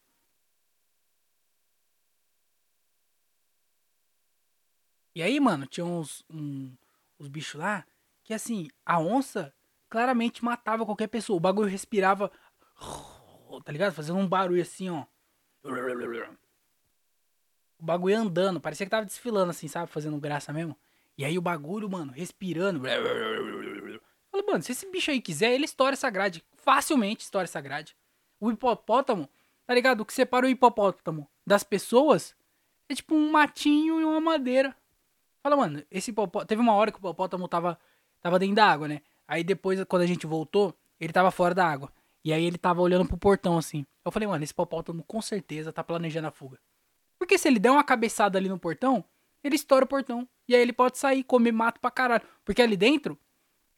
[5.16, 6.72] E aí, mano, tinha uns, um,
[7.20, 7.86] uns bichos lá
[8.24, 9.54] que assim, a onça
[9.90, 11.38] claramente matava qualquer pessoa.
[11.38, 12.32] O bagulho respirava,
[13.64, 13.94] tá ligado?
[13.94, 15.06] Fazendo um barulho assim, ó.
[17.78, 19.92] O bagulho andando, parecia que tava desfilando assim, sabe?
[19.92, 20.76] Fazendo graça mesmo.
[21.18, 22.82] E aí o bagulho, mano, respirando.
[24.32, 26.44] Falei, mano, se esse bicho aí quiser, ele estoura essa grade.
[26.56, 27.96] Facilmente estoura essa grade.
[28.40, 29.30] O hipopótamo,
[29.68, 30.02] tá ligado?
[30.02, 32.36] O que separa o hipopótamo das pessoas
[32.90, 34.76] é tipo um matinho e uma madeira.
[35.44, 36.48] Fala, mano, esse hipopótamo.
[36.48, 37.78] Teve uma hora que o hipopótamo tava
[38.24, 39.02] tava dentro da água, né?
[39.28, 41.92] Aí depois, quando a gente voltou, ele tava fora da água.
[42.24, 43.86] E aí ele tava olhando pro portão assim.
[44.04, 46.60] Eu falei, mano, esse hipopótamo com certeza tá planejando a fuga.
[47.20, 49.04] Porque se ele der uma cabeçada ali no portão,
[49.44, 50.28] ele estoura o portão.
[50.48, 52.24] E aí ele pode sair, comer mato pra caralho.
[52.46, 53.18] Porque ali dentro,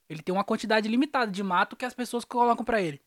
[0.08, 3.00] ele tem uma quantidade limitada de mato que as pessoas colocam para ele.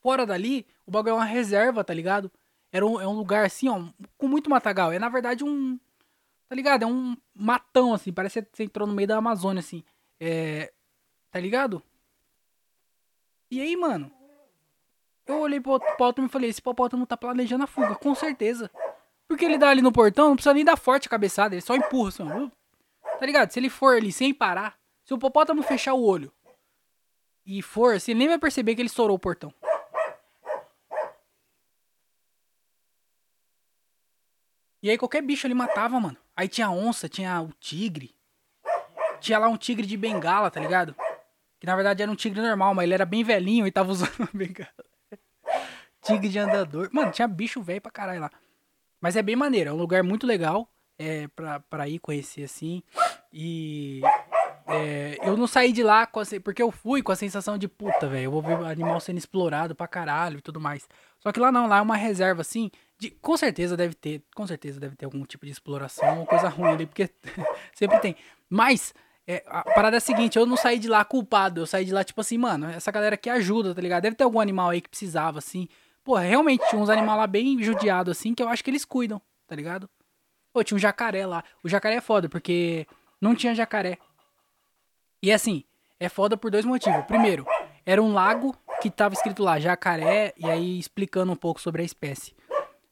[0.00, 2.30] Fora dali, o bagulho é uma reserva, tá ligado?
[2.70, 4.92] Era um, é um lugar assim, ó, com muito matagal.
[4.92, 5.78] É na verdade um.
[6.48, 6.84] Tá ligado?
[6.84, 8.12] É um matão, assim.
[8.12, 9.82] Parece que você entrou no meio da Amazônia, assim.
[10.20, 10.72] É.
[11.30, 11.82] Tá ligado?
[13.50, 14.10] E aí, mano?
[15.26, 18.70] Eu olhei pro hipopótamo e falei, esse hipopótamo tá planejando a fuga, com certeza.
[19.28, 21.74] Porque ele dá ali no portão, não precisa nem dar forte a cabeçada, ele só
[21.74, 22.50] empurra assim.
[23.18, 23.50] Tá ligado?
[23.50, 26.32] Se ele for ali sem parar, se o hipopótamo fechar o olho
[27.44, 29.52] e for, assim, ele nem vai perceber que ele estourou o portão.
[34.82, 36.16] E aí qualquer bicho ele matava, mano.
[36.36, 38.15] Aí tinha onça, tinha o tigre.
[39.20, 40.94] Tinha lá um tigre de bengala, tá ligado?
[41.58, 44.14] Que na verdade era um tigre normal, mas ele era bem velhinho e tava usando
[44.18, 44.70] uma bengala.
[46.02, 46.88] tigre de andador.
[46.92, 48.30] Mano, tinha bicho velho pra caralho lá.
[49.00, 52.82] Mas é bem maneiro, é um lugar muito legal é, pra, pra ir conhecer assim.
[53.32, 54.00] E
[54.66, 57.68] é, eu não saí de lá com a, porque eu fui com a sensação de
[57.68, 58.24] puta, velho.
[58.24, 60.88] Eu vou ver animal sendo explorado pra caralho e tudo mais.
[61.20, 62.70] Só que lá não, lá é uma reserva assim.
[62.98, 66.48] De, com certeza deve ter, com certeza deve ter algum tipo de exploração ou coisa
[66.48, 67.10] ruim ali, porque
[67.74, 68.16] sempre tem.
[68.48, 68.94] Mas
[69.26, 71.92] é, a parada é a seguinte, eu não saí de lá culpado, eu saí de
[71.92, 74.02] lá tipo assim, mano, essa galera aqui ajuda, tá ligado?
[74.02, 75.68] Deve ter algum animal aí que precisava, assim.
[76.04, 79.20] Pô, realmente tinha uns animais lá bem judiados, assim, que eu acho que eles cuidam,
[79.48, 79.90] tá ligado?
[80.52, 81.42] Pô, tinha um jacaré lá.
[81.62, 82.86] O jacaré é foda, porque
[83.20, 83.98] não tinha jacaré.
[85.20, 85.64] E assim,
[85.98, 87.04] é foda por dois motivos.
[87.06, 87.44] Primeiro,
[87.84, 91.84] era um lago que tava escrito lá jacaré, e aí explicando um pouco sobre a
[91.84, 92.32] espécie.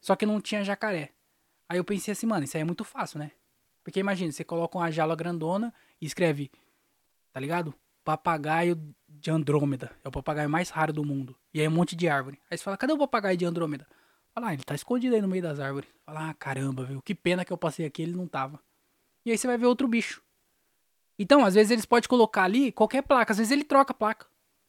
[0.01, 1.11] Só que não tinha jacaré.
[1.69, 3.31] Aí eu pensei assim, mano, isso aí é muito fácil, né?
[3.83, 6.51] Porque imagina, você coloca uma jaula grandona e escreve,
[7.31, 7.73] tá ligado?
[8.03, 9.91] Papagaio de Andrômeda.
[10.03, 11.35] É o papagaio mais raro do mundo.
[11.53, 12.39] E aí um monte de árvore.
[12.49, 13.87] Aí você fala, cadê o papagaio de Andrômeda?
[14.33, 15.89] Fala, ah, ele tá escondido aí no meio das árvores.
[16.05, 17.01] Fala, ah, caramba, viu?
[17.01, 18.59] Que pena que eu passei aqui, ele não tava.
[19.25, 20.21] E aí você vai ver outro bicho.
[21.17, 23.31] Então, às vezes eles podem colocar ali qualquer placa.
[23.31, 24.27] Às vezes ele troca a placa.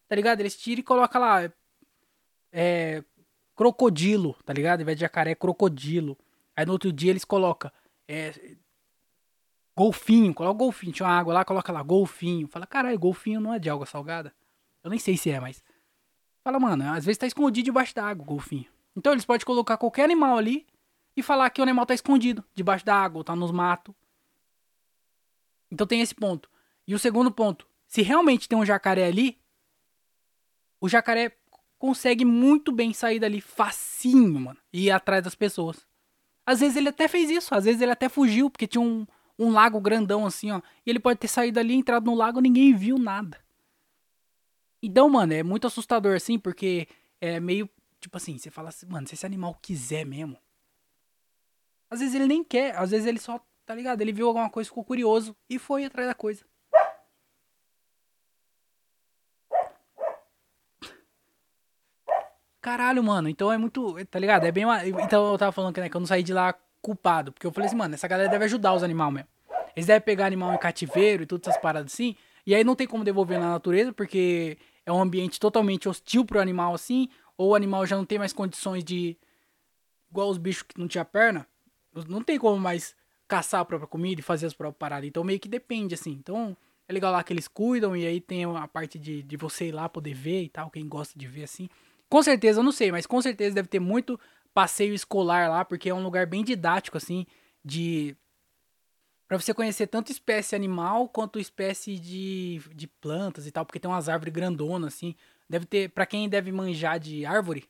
[0.09, 0.41] Tá ligado?
[0.41, 1.53] Eles tiram e colocam lá.
[2.53, 3.03] É,
[3.57, 4.83] crocodilo, tá ligado?
[4.83, 6.17] Em vez de jacaré, crocodilo.
[6.55, 7.71] Aí no outro dia eles colocam
[8.09, 8.33] é,
[9.77, 10.93] golfinho, coloca golfinho.
[10.93, 12.49] Tinha uma água lá, coloca lá golfinho.
[12.49, 14.35] Fala, caralho, golfinho não é de água salgada?
[14.83, 15.63] Eu nem sei se é, mas.
[16.43, 18.67] Fala, mano, às vezes tá escondido debaixo da água, golfinho.
[18.97, 20.67] Então eles podem colocar qualquer animal ali
[21.17, 23.95] e falar que o animal tá escondido debaixo da água, ou tá nos matos.
[25.71, 26.49] Então tem esse ponto.
[26.87, 29.39] E o segundo ponto, se realmente tem um jacaré ali,
[30.81, 31.37] o jacaré
[31.79, 35.87] consegue muito bem sair dali facinho, mano, e ir atrás das pessoas.
[36.47, 39.05] Às vezes ele até fez isso, às vezes ele até fugiu, porque tinha um,
[39.39, 40.61] um lago grandão assim, ó.
[40.85, 43.39] E ele pode ter saído ali, entrado no lago ninguém viu nada.
[44.83, 46.87] Então, mano, é muito assustador assim, porque
[47.21, 47.69] é meio,
[48.01, 50.39] tipo assim, você fala assim, mano, se esse animal quiser mesmo.
[51.91, 54.01] Às vezes ele nem quer, às vezes ele só, tá ligado?
[54.01, 56.45] Ele viu alguma coisa, ficou curioso e foi atrás da coisa.
[62.61, 63.29] Caralho, mano.
[63.29, 63.95] Então é muito.
[64.07, 64.45] Tá ligado?
[64.45, 64.65] É bem.
[65.05, 67.33] Então eu tava falando que, né, que eu não saí de lá culpado.
[67.33, 69.29] Porque eu falei assim, mano, essa galera deve ajudar os animais mesmo.
[69.75, 72.17] Eles devem pegar animal em cativeiro e todas essas paradas assim.
[72.47, 74.57] E aí não tem como devolver na natureza, porque
[74.87, 77.09] é um ambiente totalmente hostil pro animal assim.
[77.37, 79.17] Ou o animal já não tem mais condições de.
[80.11, 81.47] Igual os bichos que não tinha perna.
[82.09, 82.95] Não tem como mais
[83.29, 85.09] caçar a própria comida e fazer as próprias paradas.
[85.09, 86.13] Então meio que depende, assim.
[86.13, 86.57] Então
[86.89, 87.97] é legal lá que eles cuidam.
[87.97, 90.71] E aí tem a parte de, de você ir lá poder ver e tal.
[90.71, 91.69] Quem gosta de ver assim.
[92.09, 94.19] Com certeza, eu não sei, mas com certeza deve ter muito
[94.57, 97.27] passeio escolar lá, porque é um lugar bem didático, assim,
[97.63, 98.17] de.
[99.29, 103.91] Pra você conhecer tanto espécie animal quanto espécie de, de plantas e tal, porque tem
[103.91, 105.15] umas árvores grandonas, assim.
[105.47, 105.91] Deve ter.
[105.91, 107.69] para quem deve manjar de árvore,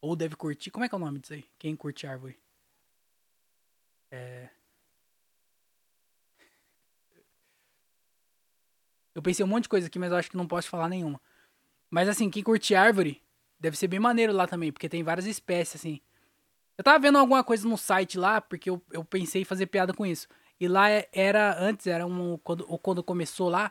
[0.00, 0.70] ou deve curtir.
[0.70, 1.44] Como é que é o nome disso aí?
[1.58, 2.38] Quem curte árvore?
[4.08, 4.48] É.
[9.12, 11.20] Eu pensei um monte de coisa aqui, mas eu acho que não posso falar nenhuma.
[11.90, 13.20] Mas assim, quem curte árvore
[13.62, 16.00] Deve ser bem maneiro lá também, porque tem várias espécies, assim.
[16.82, 19.94] Eu tava vendo alguma coisa no site lá, porque eu, eu pensei em fazer piada
[19.94, 20.26] com isso.
[20.58, 22.36] E lá é, era, antes, era um.
[22.38, 23.70] Quando, quando começou lá,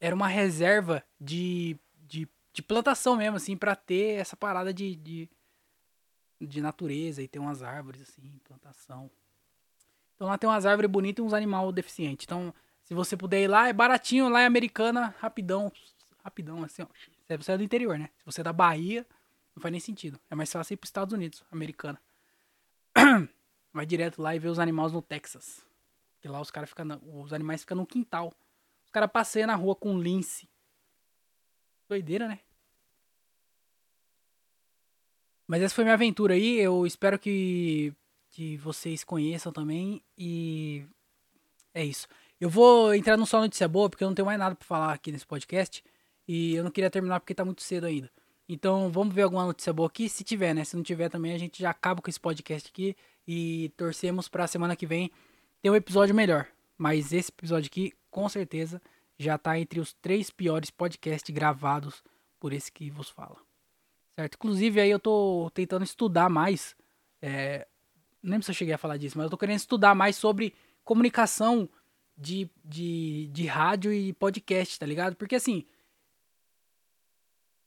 [0.00, 5.28] era uma reserva de, de, de plantação mesmo, assim, pra ter essa parada de, de,
[6.40, 9.10] de natureza e ter umas árvores, assim, plantação.
[10.16, 12.24] Então lá tem umas árvores bonitas e uns animais deficientes.
[12.24, 12.54] Então,
[12.84, 15.70] se você puder ir lá, é baratinho, lá é americana, rapidão.
[16.24, 16.86] Rapidão, assim, ó.
[17.36, 18.08] Você é do interior, né?
[18.16, 19.06] Se você é da Bahia,
[19.58, 20.18] não faz nem sentido.
[20.30, 22.00] É mais fácil ir pros Estados Unidos, americana.
[23.72, 25.64] Vai direto lá e vê os animais no Texas.
[26.20, 26.86] Que lá os caras ficam.
[27.22, 28.32] Os animais ficam no quintal.
[28.84, 30.48] Os caras passeiam na rua com lince.
[31.88, 32.40] Doideira, né?
[35.46, 36.58] Mas essa foi minha aventura aí.
[36.58, 37.92] Eu espero que,
[38.30, 40.02] que vocês conheçam também.
[40.16, 40.86] E
[41.74, 42.06] é isso.
[42.40, 44.92] Eu vou entrar no Só Notícia Boa, porque eu não tenho mais nada pra falar
[44.92, 45.84] aqui nesse podcast.
[46.26, 48.10] E eu não queria terminar porque tá muito cedo ainda.
[48.48, 50.08] Então vamos ver alguma notícia boa aqui.
[50.08, 50.64] Se tiver, né?
[50.64, 52.96] Se não tiver também, a gente já acaba com esse podcast aqui.
[53.26, 55.10] E torcemos pra semana que vem
[55.60, 56.46] ter um episódio melhor.
[56.76, 58.80] Mas esse episódio aqui, com certeza,
[59.18, 62.02] já tá entre os três piores podcasts gravados
[62.40, 63.36] por esse que vos fala.
[64.16, 64.36] Certo?
[64.36, 66.74] Inclusive, aí eu tô tentando estudar mais.
[67.20, 67.66] É,
[68.22, 70.54] não lembro se eu cheguei a falar disso, mas eu tô querendo estudar mais sobre
[70.84, 71.68] comunicação
[72.16, 75.16] de, de, de rádio e podcast, tá ligado?
[75.16, 75.66] Porque assim.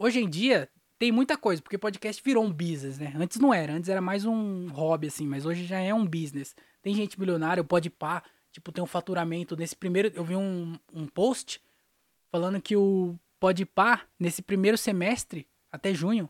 [0.03, 3.13] Hoje em dia tem muita coisa, porque podcast virou um business, né?
[3.15, 6.55] Antes não era, antes era mais um hobby, assim, mas hoje já é um business.
[6.81, 10.11] Tem gente milionária, pode pá, tipo, tem um faturamento nesse primeiro.
[10.15, 11.61] Eu vi um, um post
[12.31, 16.27] falando que o Podpah, nesse primeiro semestre, até junho,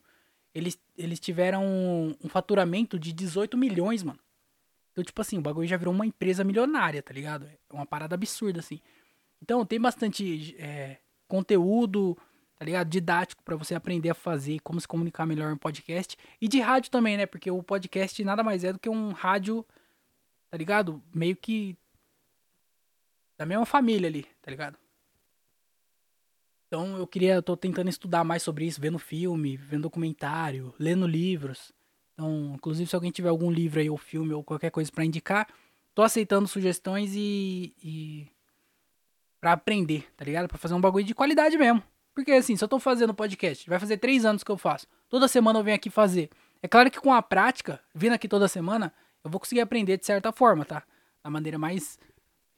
[0.54, 4.20] eles, eles tiveram um, um, faturamento de 18 milhões, mano.
[4.92, 7.46] Então, tipo assim, o bagulho já virou uma empresa milionária, tá ligado?
[7.46, 8.82] É uma parada absurda, assim.
[9.42, 12.18] Então, tem bastante é, conteúdo,
[12.62, 12.90] tá ligado?
[12.90, 16.16] Didático para você aprender a fazer, como se comunicar melhor em podcast.
[16.40, 17.26] E de rádio também, né?
[17.26, 19.66] Porque o podcast nada mais é do que um rádio,
[20.48, 21.02] tá ligado?
[21.12, 21.76] Meio que
[23.36, 24.78] da mesma família ali, tá ligado?
[26.68, 31.08] Então eu queria, eu tô tentando estudar mais sobre isso, vendo filme, vendo documentário, lendo
[31.08, 31.72] livros.
[32.14, 35.48] Então, inclusive se alguém tiver algum livro aí ou filme ou qualquer coisa para indicar,
[35.96, 38.28] tô aceitando sugestões e, e
[39.40, 40.48] para aprender, tá ligado?
[40.48, 41.82] Para fazer um bagulho de qualidade mesmo.
[42.22, 44.86] Porque assim, se eu tô fazendo podcast, vai fazer três anos que eu faço.
[45.10, 46.30] Toda semana eu venho aqui fazer.
[46.62, 48.94] É claro que com a prática, vindo aqui toda semana,
[49.24, 50.84] eu vou conseguir aprender de certa forma, tá?
[51.24, 51.98] Da maneira mais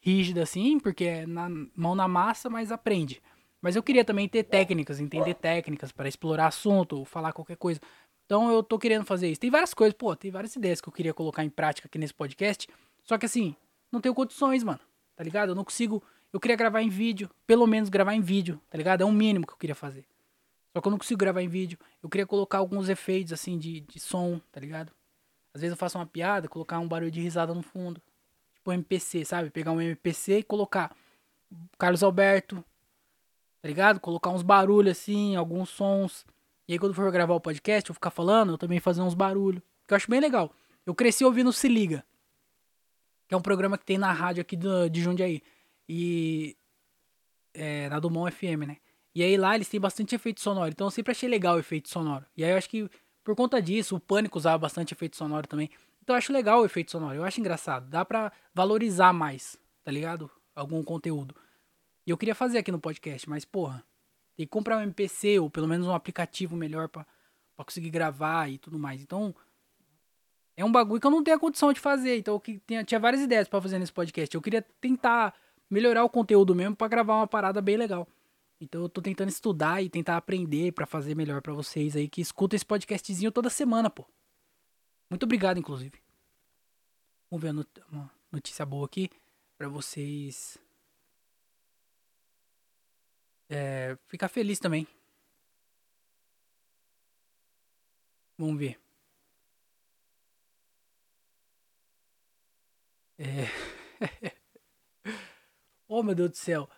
[0.01, 3.21] rígida assim, porque é na mão na massa, mas aprende.
[3.61, 7.79] Mas eu queria também ter técnicas, entender técnicas para explorar assunto, falar qualquer coisa.
[8.25, 9.39] Então eu tô querendo fazer isso.
[9.39, 12.13] Tem várias coisas, pô, tem várias ideias que eu queria colocar em prática aqui nesse
[12.13, 12.67] podcast.
[13.01, 13.55] Só que assim,
[13.89, 14.81] não tenho condições, mano.
[15.15, 15.49] Tá ligado?
[15.49, 16.03] Eu não consigo.
[16.33, 19.01] Eu queria gravar em vídeo, pelo menos gravar em vídeo, tá ligado?
[19.01, 20.03] É o mínimo que eu queria fazer.
[20.73, 21.77] Só que eu não consigo gravar em vídeo.
[22.01, 24.91] Eu queria colocar alguns efeitos, assim, de, de som, tá ligado?
[25.53, 28.01] Às vezes eu faço uma piada, colocar um barulho de risada no fundo.
[28.55, 29.51] Tipo um MPC, sabe?
[29.51, 30.95] Pegar um MPC e colocar
[31.77, 32.65] Carlos Alberto,
[33.61, 33.99] tá ligado?
[33.99, 36.25] Colocar uns barulhos assim, alguns sons.
[36.67, 39.61] E aí quando for gravar o podcast, eu ficar falando, eu também fazer uns barulhos.
[39.87, 40.51] Que eu acho bem legal.
[40.83, 42.03] Eu cresci ouvindo Se Liga.
[43.27, 45.43] Que é um programa que tem na rádio aqui do, de Jundiaí.
[45.87, 46.57] E.
[47.53, 48.77] É, na Dumont FM, né?
[49.15, 50.71] E aí lá eles têm bastante efeito sonoro.
[50.71, 52.25] Então eu sempre achei legal o efeito sonoro.
[52.35, 52.89] E aí eu acho que
[53.23, 55.69] por conta disso, o Pânico usava bastante efeito sonoro também.
[56.01, 57.15] Então eu acho legal o efeito sonoro.
[57.15, 57.87] Eu acho engraçado.
[57.89, 60.29] Dá pra valorizar mais, tá ligado?
[60.55, 61.35] Algum conteúdo.
[62.05, 63.83] E eu queria fazer aqui no podcast, mas porra,
[64.35, 67.05] tem que comprar um MPC ou pelo menos um aplicativo melhor para
[67.57, 69.01] conseguir gravar e tudo mais.
[69.01, 69.33] Então,
[70.57, 72.17] é um bagulho que eu não tenho a condição de fazer.
[72.17, 74.35] Então, eu tinha, tinha várias ideias para fazer nesse podcast.
[74.35, 75.33] Eu queria tentar
[75.73, 78.07] melhorar o conteúdo mesmo para gravar uma parada bem legal.
[78.61, 82.21] Então, eu tô tentando estudar e tentar aprender para fazer melhor para vocês aí que
[82.21, 84.05] escutam esse podcastzinho toda semana, pô.
[85.09, 86.01] Muito obrigado, inclusive.
[87.29, 89.09] Vamos ver uma notícia boa aqui
[89.57, 90.57] para vocês
[93.49, 94.87] é, ficar feliz também.
[98.37, 98.79] Vamos ver.
[103.17, 103.45] É...
[105.99, 106.69] oh, meu Deus do céu.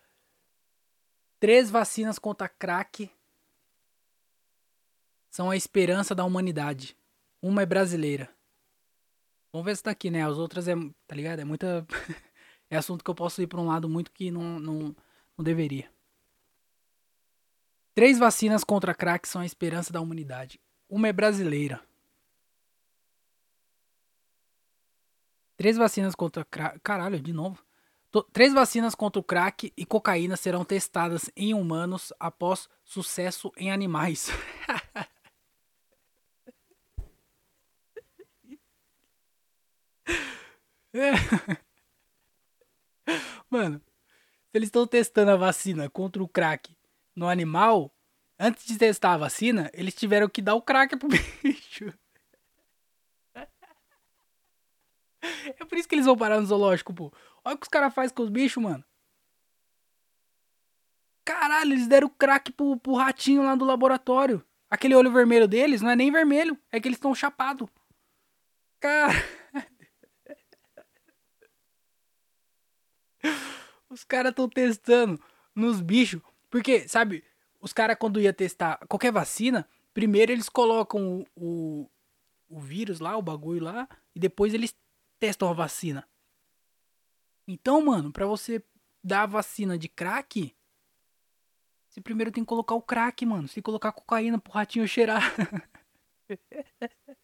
[1.39, 3.09] Três vacinas contra crack
[5.29, 6.97] são a esperança da humanidade.
[7.41, 8.29] Uma é brasileira.
[9.51, 10.25] Vamos ver se tá aqui, né?
[10.25, 10.73] As outras é,
[11.07, 11.39] tá ligado?
[11.39, 11.85] É muita.
[12.69, 14.95] é assunto que eu posso ir pra um lado muito que não, não,
[15.37, 15.89] não deveria.
[17.93, 20.59] Três vacinas contra crack são a esperança da humanidade.
[20.89, 21.81] Uma é brasileira.
[25.55, 26.79] Três vacinas contra crack.
[26.81, 27.64] Caralho, de novo.
[28.23, 34.29] Três vacinas contra o crack e cocaína serão testadas em humanos após sucesso em animais.
[43.49, 46.75] Mano, se eles estão testando a vacina contra o crack
[47.15, 47.93] no animal,
[48.39, 51.09] antes de testar a vacina, eles tiveram que dar o crack pro
[51.43, 51.93] bicho.
[55.59, 57.11] É por isso que eles vão parar no zoológico, pô.
[57.45, 58.83] Olha o que os caras fazem com os bichos, mano.
[61.23, 64.43] Caralho, eles deram crack pro, pro ratinho lá do laboratório.
[64.69, 67.69] Aquele olho vermelho deles não é nem vermelho, é que eles estão chapados.
[68.79, 69.13] Cara.
[73.89, 75.21] Os caras estão testando
[75.53, 77.23] nos bichos porque, sabe,
[77.59, 81.89] os caras quando ia testar qualquer vacina, primeiro eles colocam o, o,
[82.47, 84.75] o vírus lá, o bagulho lá, e depois eles
[85.19, 86.07] testam a vacina.
[87.47, 88.63] Então, mano, pra você
[89.03, 90.55] dar a vacina de crack,
[91.89, 93.47] você primeiro tem que colocar o crack, mano.
[93.47, 95.21] Você tem que colocar cocaína pro ratinho cheirar.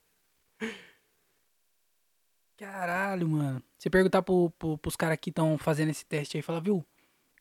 [2.58, 3.64] Caralho, mano.
[3.78, 6.86] Você perguntar pro, pro, pros caras que estão fazendo esse teste aí, fala, viu?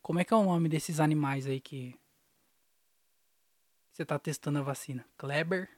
[0.03, 1.95] Como é que é o nome desses animais aí que
[3.93, 5.05] você tá testando a vacina?
[5.18, 5.68] Kleber?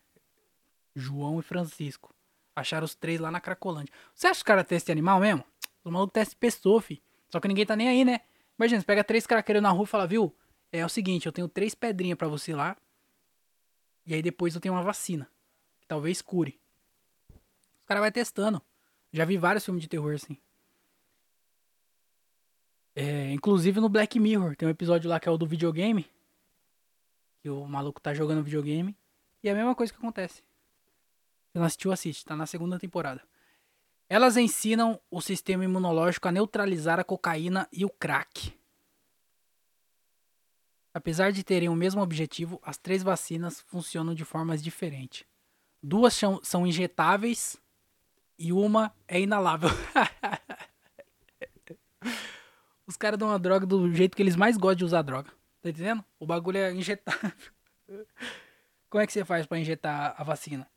[0.95, 2.15] João e Francisco.
[2.55, 3.93] Acharam os três lá na Cracolândia.
[4.15, 5.45] Você acha que os caras testam animal mesmo?
[5.85, 7.03] Os malucos testam pessoa, fi.
[7.29, 8.21] Só que ninguém tá nem aí, né?
[8.59, 10.35] Imagina, você pega três craqueiros na rua e fala, viu?
[10.71, 12.77] É o seguinte, eu tenho três pedrinhas pra você lá.
[14.07, 15.29] E aí depois eu tenho uma vacina.
[15.81, 16.61] Que talvez cure.
[17.81, 18.63] Os caras vai testando.
[19.13, 20.39] Já vi vários filmes de terror assim.
[22.95, 26.09] É, inclusive no Black Mirror, tem um episódio lá que é o do videogame.
[27.41, 28.97] Que o maluco tá jogando videogame.
[29.43, 30.43] E é a mesma coisa que acontece.
[31.51, 32.25] Você não assistiu, assiste.
[32.25, 33.23] Tá na segunda temporada.
[34.13, 38.53] Elas ensinam o sistema imunológico a neutralizar a cocaína e o crack.
[40.93, 45.25] Apesar de terem o mesmo objetivo, as três vacinas funcionam de formas diferentes.
[45.83, 47.57] Duas são, injetáveis
[48.39, 49.71] e uma é inalável.
[52.87, 55.31] Os caras dão a droga do jeito que eles mais gostam de usar droga.
[55.63, 56.05] Tá entendendo?
[56.21, 57.33] O bagulho é injetável.
[58.91, 60.69] Como é que você faz para injetar a vacina?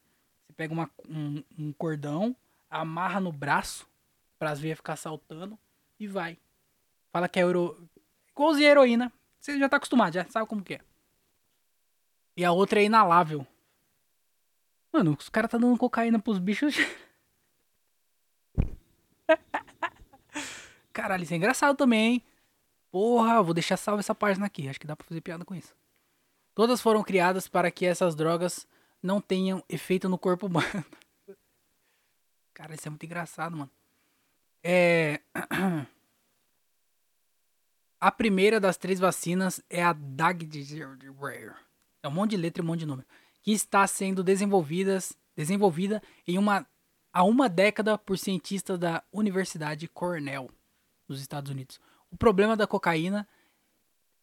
[0.47, 2.33] Você pega uma, um, um, cordão,
[2.81, 3.87] amarra no braço
[4.37, 5.57] para as veias ficar saltando
[5.99, 6.37] e vai.
[7.11, 7.89] Fala que é euro...
[8.29, 9.13] igualzinho a heroína.
[9.39, 10.81] Você já tá acostumado, já sabe como que é.
[12.35, 13.47] E a outra é inalável.
[14.91, 16.75] Mano, os caras tá dando cocaína pros bichos.
[20.91, 22.23] Caralho, isso é engraçado também, hein?
[22.91, 24.67] Porra, vou deixar salvo essa página aqui.
[24.67, 25.75] Acho que dá pra fazer piada com isso.
[26.53, 28.67] Todas foram criadas para que essas drogas
[29.03, 30.85] não tenham efeito no corpo humano.
[32.55, 33.69] Cara, isso é muito engraçado, mano.
[34.63, 35.19] É.
[37.99, 40.81] A primeira das três vacinas é a Dagdire.
[42.03, 43.07] É um monte de letra e um monte de número.
[43.41, 46.67] Que está sendo desenvolvidas, desenvolvida em uma,
[47.11, 50.51] há uma década por cientistas da Universidade Cornell,
[51.07, 51.79] nos Estados Unidos.
[52.11, 53.27] O problema da cocaína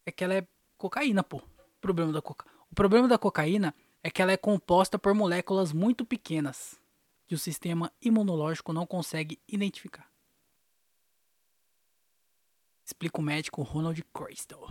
[0.07, 0.47] é que ela é
[0.78, 1.39] cocaína, pô.
[1.39, 2.47] O problema da, coca...
[2.70, 6.80] o problema da cocaína é que ela é composta por moléculas muito pequenas
[7.33, 10.07] que o sistema imunológico não consegue identificar.
[12.85, 14.62] Explica o médico Ronald Crystal.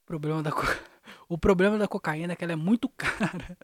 [0.00, 0.62] O problema da, co...
[1.28, 3.56] o problema da cocaína é que ela é muito cara.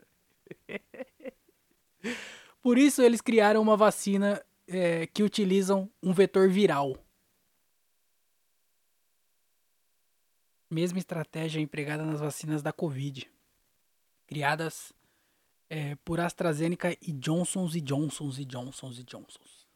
[2.62, 7.04] Por isso eles criaram uma vacina é, que utilizam um vetor viral.
[10.70, 13.28] Mesma estratégia empregada nas vacinas da Covid,
[14.24, 14.96] criadas
[15.68, 19.66] é, por AstraZeneca e Johnsons e Johnsons e Johnsons e Johnsons.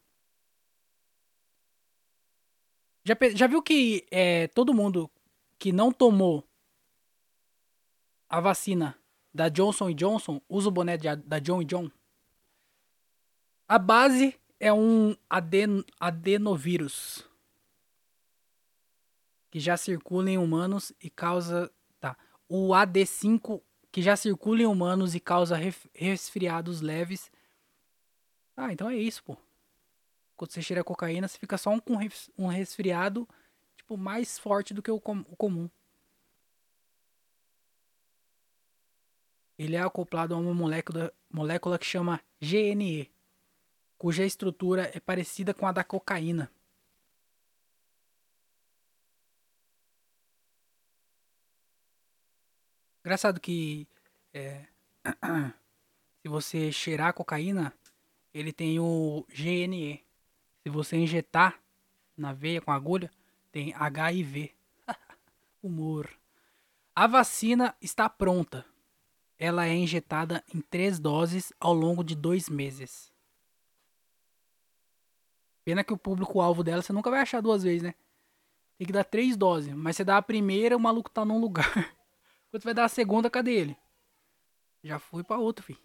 [3.04, 5.10] Já, já viu que é, todo mundo
[5.58, 6.46] que não tomou
[8.28, 8.96] a vacina
[9.34, 11.90] da Johnson Johnson usa o boné de, da John John?
[13.68, 17.28] A base é um aden, adenovírus
[19.50, 21.70] que já circula em humanos e causa.
[22.00, 22.16] Tá.
[22.48, 23.60] O AD5
[23.92, 25.54] que já circula em humanos e causa
[25.94, 27.30] resfriados leves.
[28.56, 29.36] Ah, então é isso, pô.
[30.34, 31.80] Quando você cheira cocaína, você fica só um,
[32.38, 33.28] um resfriado,
[33.76, 35.68] tipo, mais forte do que o, com, o comum.
[39.58, 43.12] Ele é acoplado a uma molécula, molécula que chama GNE,
[43.98, 46.50] cuja estrutura é parecida com a da cocaína.
[53.04, 53.86] Engraçado que
[54.32, 54.64] é,
[56.22, 57.74] se você cheirar cocaína,
[58.32, 60.04] ele tem o GNE.
[60.62, 61.60] Se você injetar
[62.16, 63.10] na veia com agulha,
[63.50, 64.52] tem HIV.
[65.62, 66.08] Humor.
[66.94, 68.64] A vacina está pronta.
[69.36, 73.12] Ela é injetada em três doses ao longo de dois meses.
[75.64, 77.94] Pena que o público-alvo dela você nunca vai achar duas vezes, né?
[78.78, 79.72] Tem que dar três doses.
[79.74, 81.96] Mas você dá a primeira, o maluco tá num lugar.
[82.52, 83.76] Quando vai dar a segunda, cadê ele?
[84.84, 85.80] Já fui para outro, filho.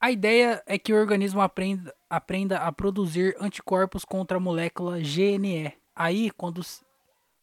[0.00, 5.76] A ideia é que o organismo aprenda, aprenda a produzir anticorpos contra a molécula GNE.
[5.96, 6.62] Aí, quando,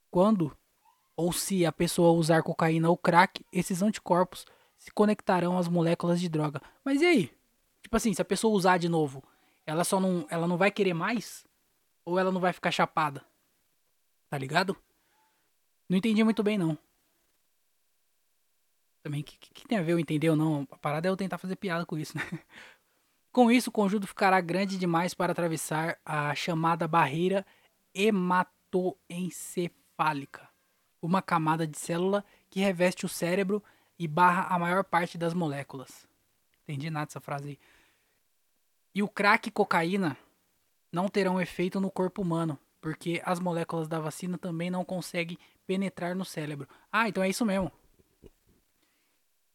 [0.10, 0.58] quando
[1.18, 4.46] ou se a pessoa usar cocaína ou crack, esses anticorpos
[4.78, 6.62] se conectarão às moléculas de droga.
[6.86, 7.38] Mas e aí?
[7.84, 9.22] Tipo assim, se a pessoa usar de novo,
[9.66, 11.46] ela só não, ela não vai querer mais?
[12.06, 13.26] Ou ela não vai ficar chapada?
[14.30, 14.78] Tá ligado?
[15.90, 16.78] Não entendi muito bem não.
[19.06, 20.68] Também, que, que, tem a ver eu entender ou não?
[20.72, 22.24] A parada é eu tentar fazer piada com isso, né?
[23.32, 27.45] Com isso, o conjunto ficará grande demais para atravessar a chamada barreira
[27.93, 30.49] hematoencefálica,
[30.99, 33.64] uma camada de célula que reveste o cérebro
[33.99, 36.08] e barra a maior parte das moléculas.
[36.64, 37.60] Entendi nada dessa frase aí.
[38.95, 40.18] E o crack e cocaína
[40.91, 45.38] não terão efeito no corpo humano, porque as moléculas da vacina também não conseguem
[45.68, 46.68] penetrar no cérebro.
[46.91, 47.72] Ah, então é isso mesmo.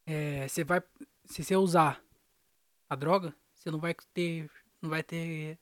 [0.07, 0.83] É, você vai.
[1.25, 2.03] Se você usar
[2.89, 4.51] a droga, você não vai ter.
[4.81, 5.59] Não vai ter.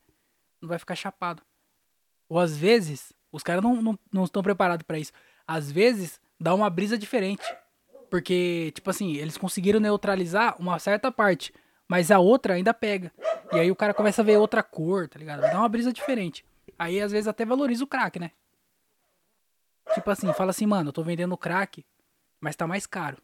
[0.60, 1.42] Não vai ficar chapado.
[2.28, 5.12] Ou às vezes, os caras não, não, não estão preparados pra isso.
[5.46, 7.44] Às vezes, dá uma brisa diferente.
[8.10, 11.52] Porque, tipo assim, eles conseguiram neutralizar uma certa parte,
[11.86, 13.12] mas a outra ainda pega.
[13.52, 15.42] E aí o cara começa a ver outra cor, tá ligado?
[15.42, 16.44] Dá uma brisa diferente.
[16.78, 18.30] Aí às vezes até valoriza o crack, né?
[19.94, 21.84] Tipo assim, fala assim, mano, eu tô vendendo crack,
[22.40, 23.20] mas tá mais caro.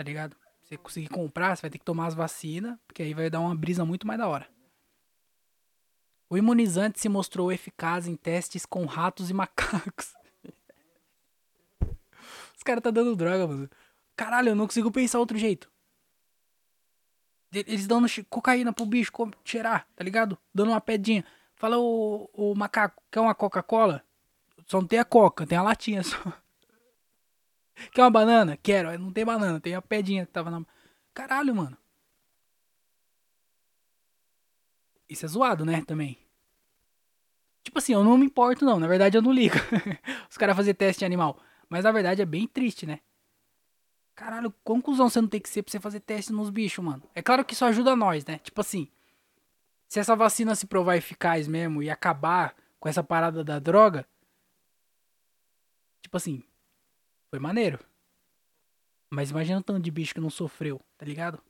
[0.00, 0.34] Tá ligado?
[0.62, 3.54] Você conseguir comprar, você vai ter que tomar as vacinas, porque aí vai dar uma
[3.54, 4.48] brisa muito mais da hora.
[6.30, 10.14] O imunizante se mostrou eficaz em testes com ratos e macacos.
[12.56, 13.68] Os caras tá dando droga, mano.
[14.16, 15.70] Caralho, eu não consigo pensar outro jeito.
[17.52, 19.12] Eles dando cocaína pro bicho
[19.44, 20.38] cheirar, tá ligado?
[20.54, 21.26] Dando uma pedinha.
[21.56, 24.02] Fala o, o macaco, quer uma Coca-Cola?
[24.66, 26.32] Só não tem a coca, tem a latinha só.
[27.92, 28.56] Quer uma banana?
[28.56, 28.96] Quero.
[28.98, 30.64] Não tem banana, tem a pedinha que tava na.
[31.14, 31.76] Caralho, mano.
[35.08, 35.82] Isso é zoado, né?
[35.86, 36.18] Também.
[37.62, 38.78] Tipo assim, eu não me importo, não.
[38.78, 39.56] Na verdade, eu não ligo.
[40.30, 41.38] Os caras fazer teste animal.
[41.68, 43.00] Mas na verdade é bem triste, né?
[44.14, 47.02] Caralho, conclusão você não tem que ser pra você fazer teste nos bichos, mano.
[47.14, 48.38] É claro que isso ajuda nós, né?
[48.38, 48.88] Tipo assim,
[49.88, 54.06] se essa vacina se provar eficaz mesmo e acabar com essa parada da droga,
[56.02, 56.42] tipo assim,
[57.30, 57.78] foi maneiro.
[59.08, 61.42] Mas imagina o tanto de bicho que não sofreu, tá ligado?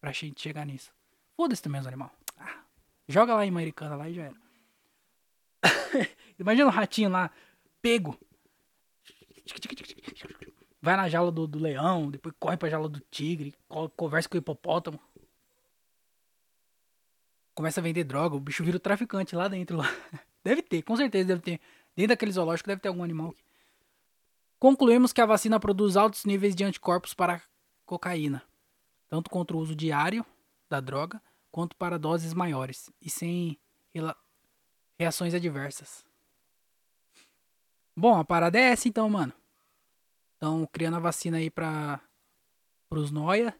[0.00, 0.90] Pra gente chegar nisso.
[1.36, 2.10] Foda-se também os animais.
[2.38, 2.64] Ah,
[3.08, 4.36] joga lá em Americana lá e já era.
[6.38, 7.30] imagina o ratinho lá,
[7.80, 8.18] pego,
[10.80, 13.54] Vai na jaula do, do leão, depois corre pra jaula do tigre,
[13.96, 15.00] conversa com o hipopótamo.
[17.54, 19.78] Começa a vender droga, o bicho vira o traficante lá dentro.
[19.78, 19.88] Lá.
[20.44, 21.60] Deve ter, com certeza deve ter.
[21.96, 23.34] Dentro daquele zoológico deve ter algum animal.
[24.58, 27.42] Concluímos que a vacina produz altos níveis de anticorpos para
[27.84, 28.42] cocaína,
[29.08, 30.24] tanto contra o uso diário
[30.68, 33.58] da droga, quanto para doses maiores, e sem
[34.98, 36.04] reações adversas.
[37.94, 39.32] Bom, a parada é essa então, mano.
[40.34, 42.00] Estão criando a vacina aí para
[42.90, 43.58] os noia.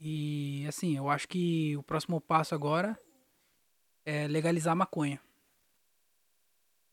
[0.00, 2.98] E assim, eu acho que o próximo passo agora
[4.04, 5.20] é legalizar a maconha.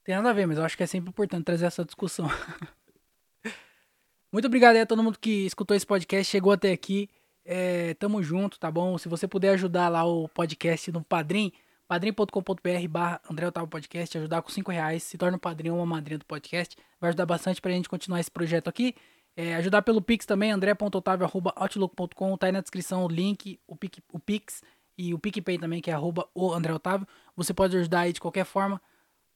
[0.04, 2.28] Tem nada a ver, mas eu acho que é sempre importante trazer essa discussão.
[4.32, 7.10] Muito obrigado aí a todo mundo que escutou esse podcast, chegou até aqui.
[7.44, 8.98] É, tamo junto, tá bom?
[8.98, 11.52] Se você puder ajudar lá o podcast no Padrim,
[11.88, 15.86] padrim.com.br barra André Otávio Podcast, ajudar com 5 reais, se torna um padrinho ou uma
[15.86, 18.96] madrinha do podcast, vai ajudar bastante pra gente continuar esse projeto aqui.
[19.36, 24.20] É, ajudar pelo Pix também, andré.otávio.outlook.com, tá aí na descrição o link, o, Pic, o
[24.20, 24.62] Pix
[24.98, 27.08] e o PicPay também, que é arroba o André Otávio.
[27.36, 28.82] Você pode ajudar aí de qualquer forma,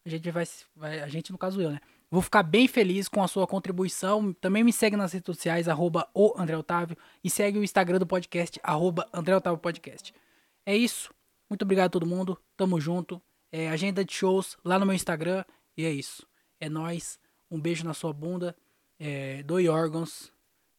[0.06, 0.46] a gente vai,
[0.76, 1.80] vai, a gente no caso eu, né?
[2.10, 4.32] Vou ficar bem feliz com a sua contribuição.
[4.34, 8.06] Também me segue nas redes sociais, arroba o André Otávio, e segue o Instagram do
[8.06, 10.14] podcast, arroba André Otávio Podcast.
[10.66, 11.14] É isso.
[11.50, 12.40] Muito obrigado a todo mundo.
[12.56, 13.22] Tamo junto.
[13.52, 15.44] É, agenda de shows lá no meu Instagram.
[15.76, 16.26] E é isso.
[16.60, 17.20] É nós.
[17.50, 18.56] Um beijo na sua bunda.
[19.00, 20.32] É, doe órgãos.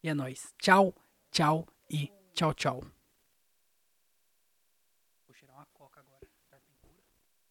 [0.03, 0.55] E é nós.
[0.59, 0.95] Tchau,
[1.31, 2.96] tchau e tchau, tchau.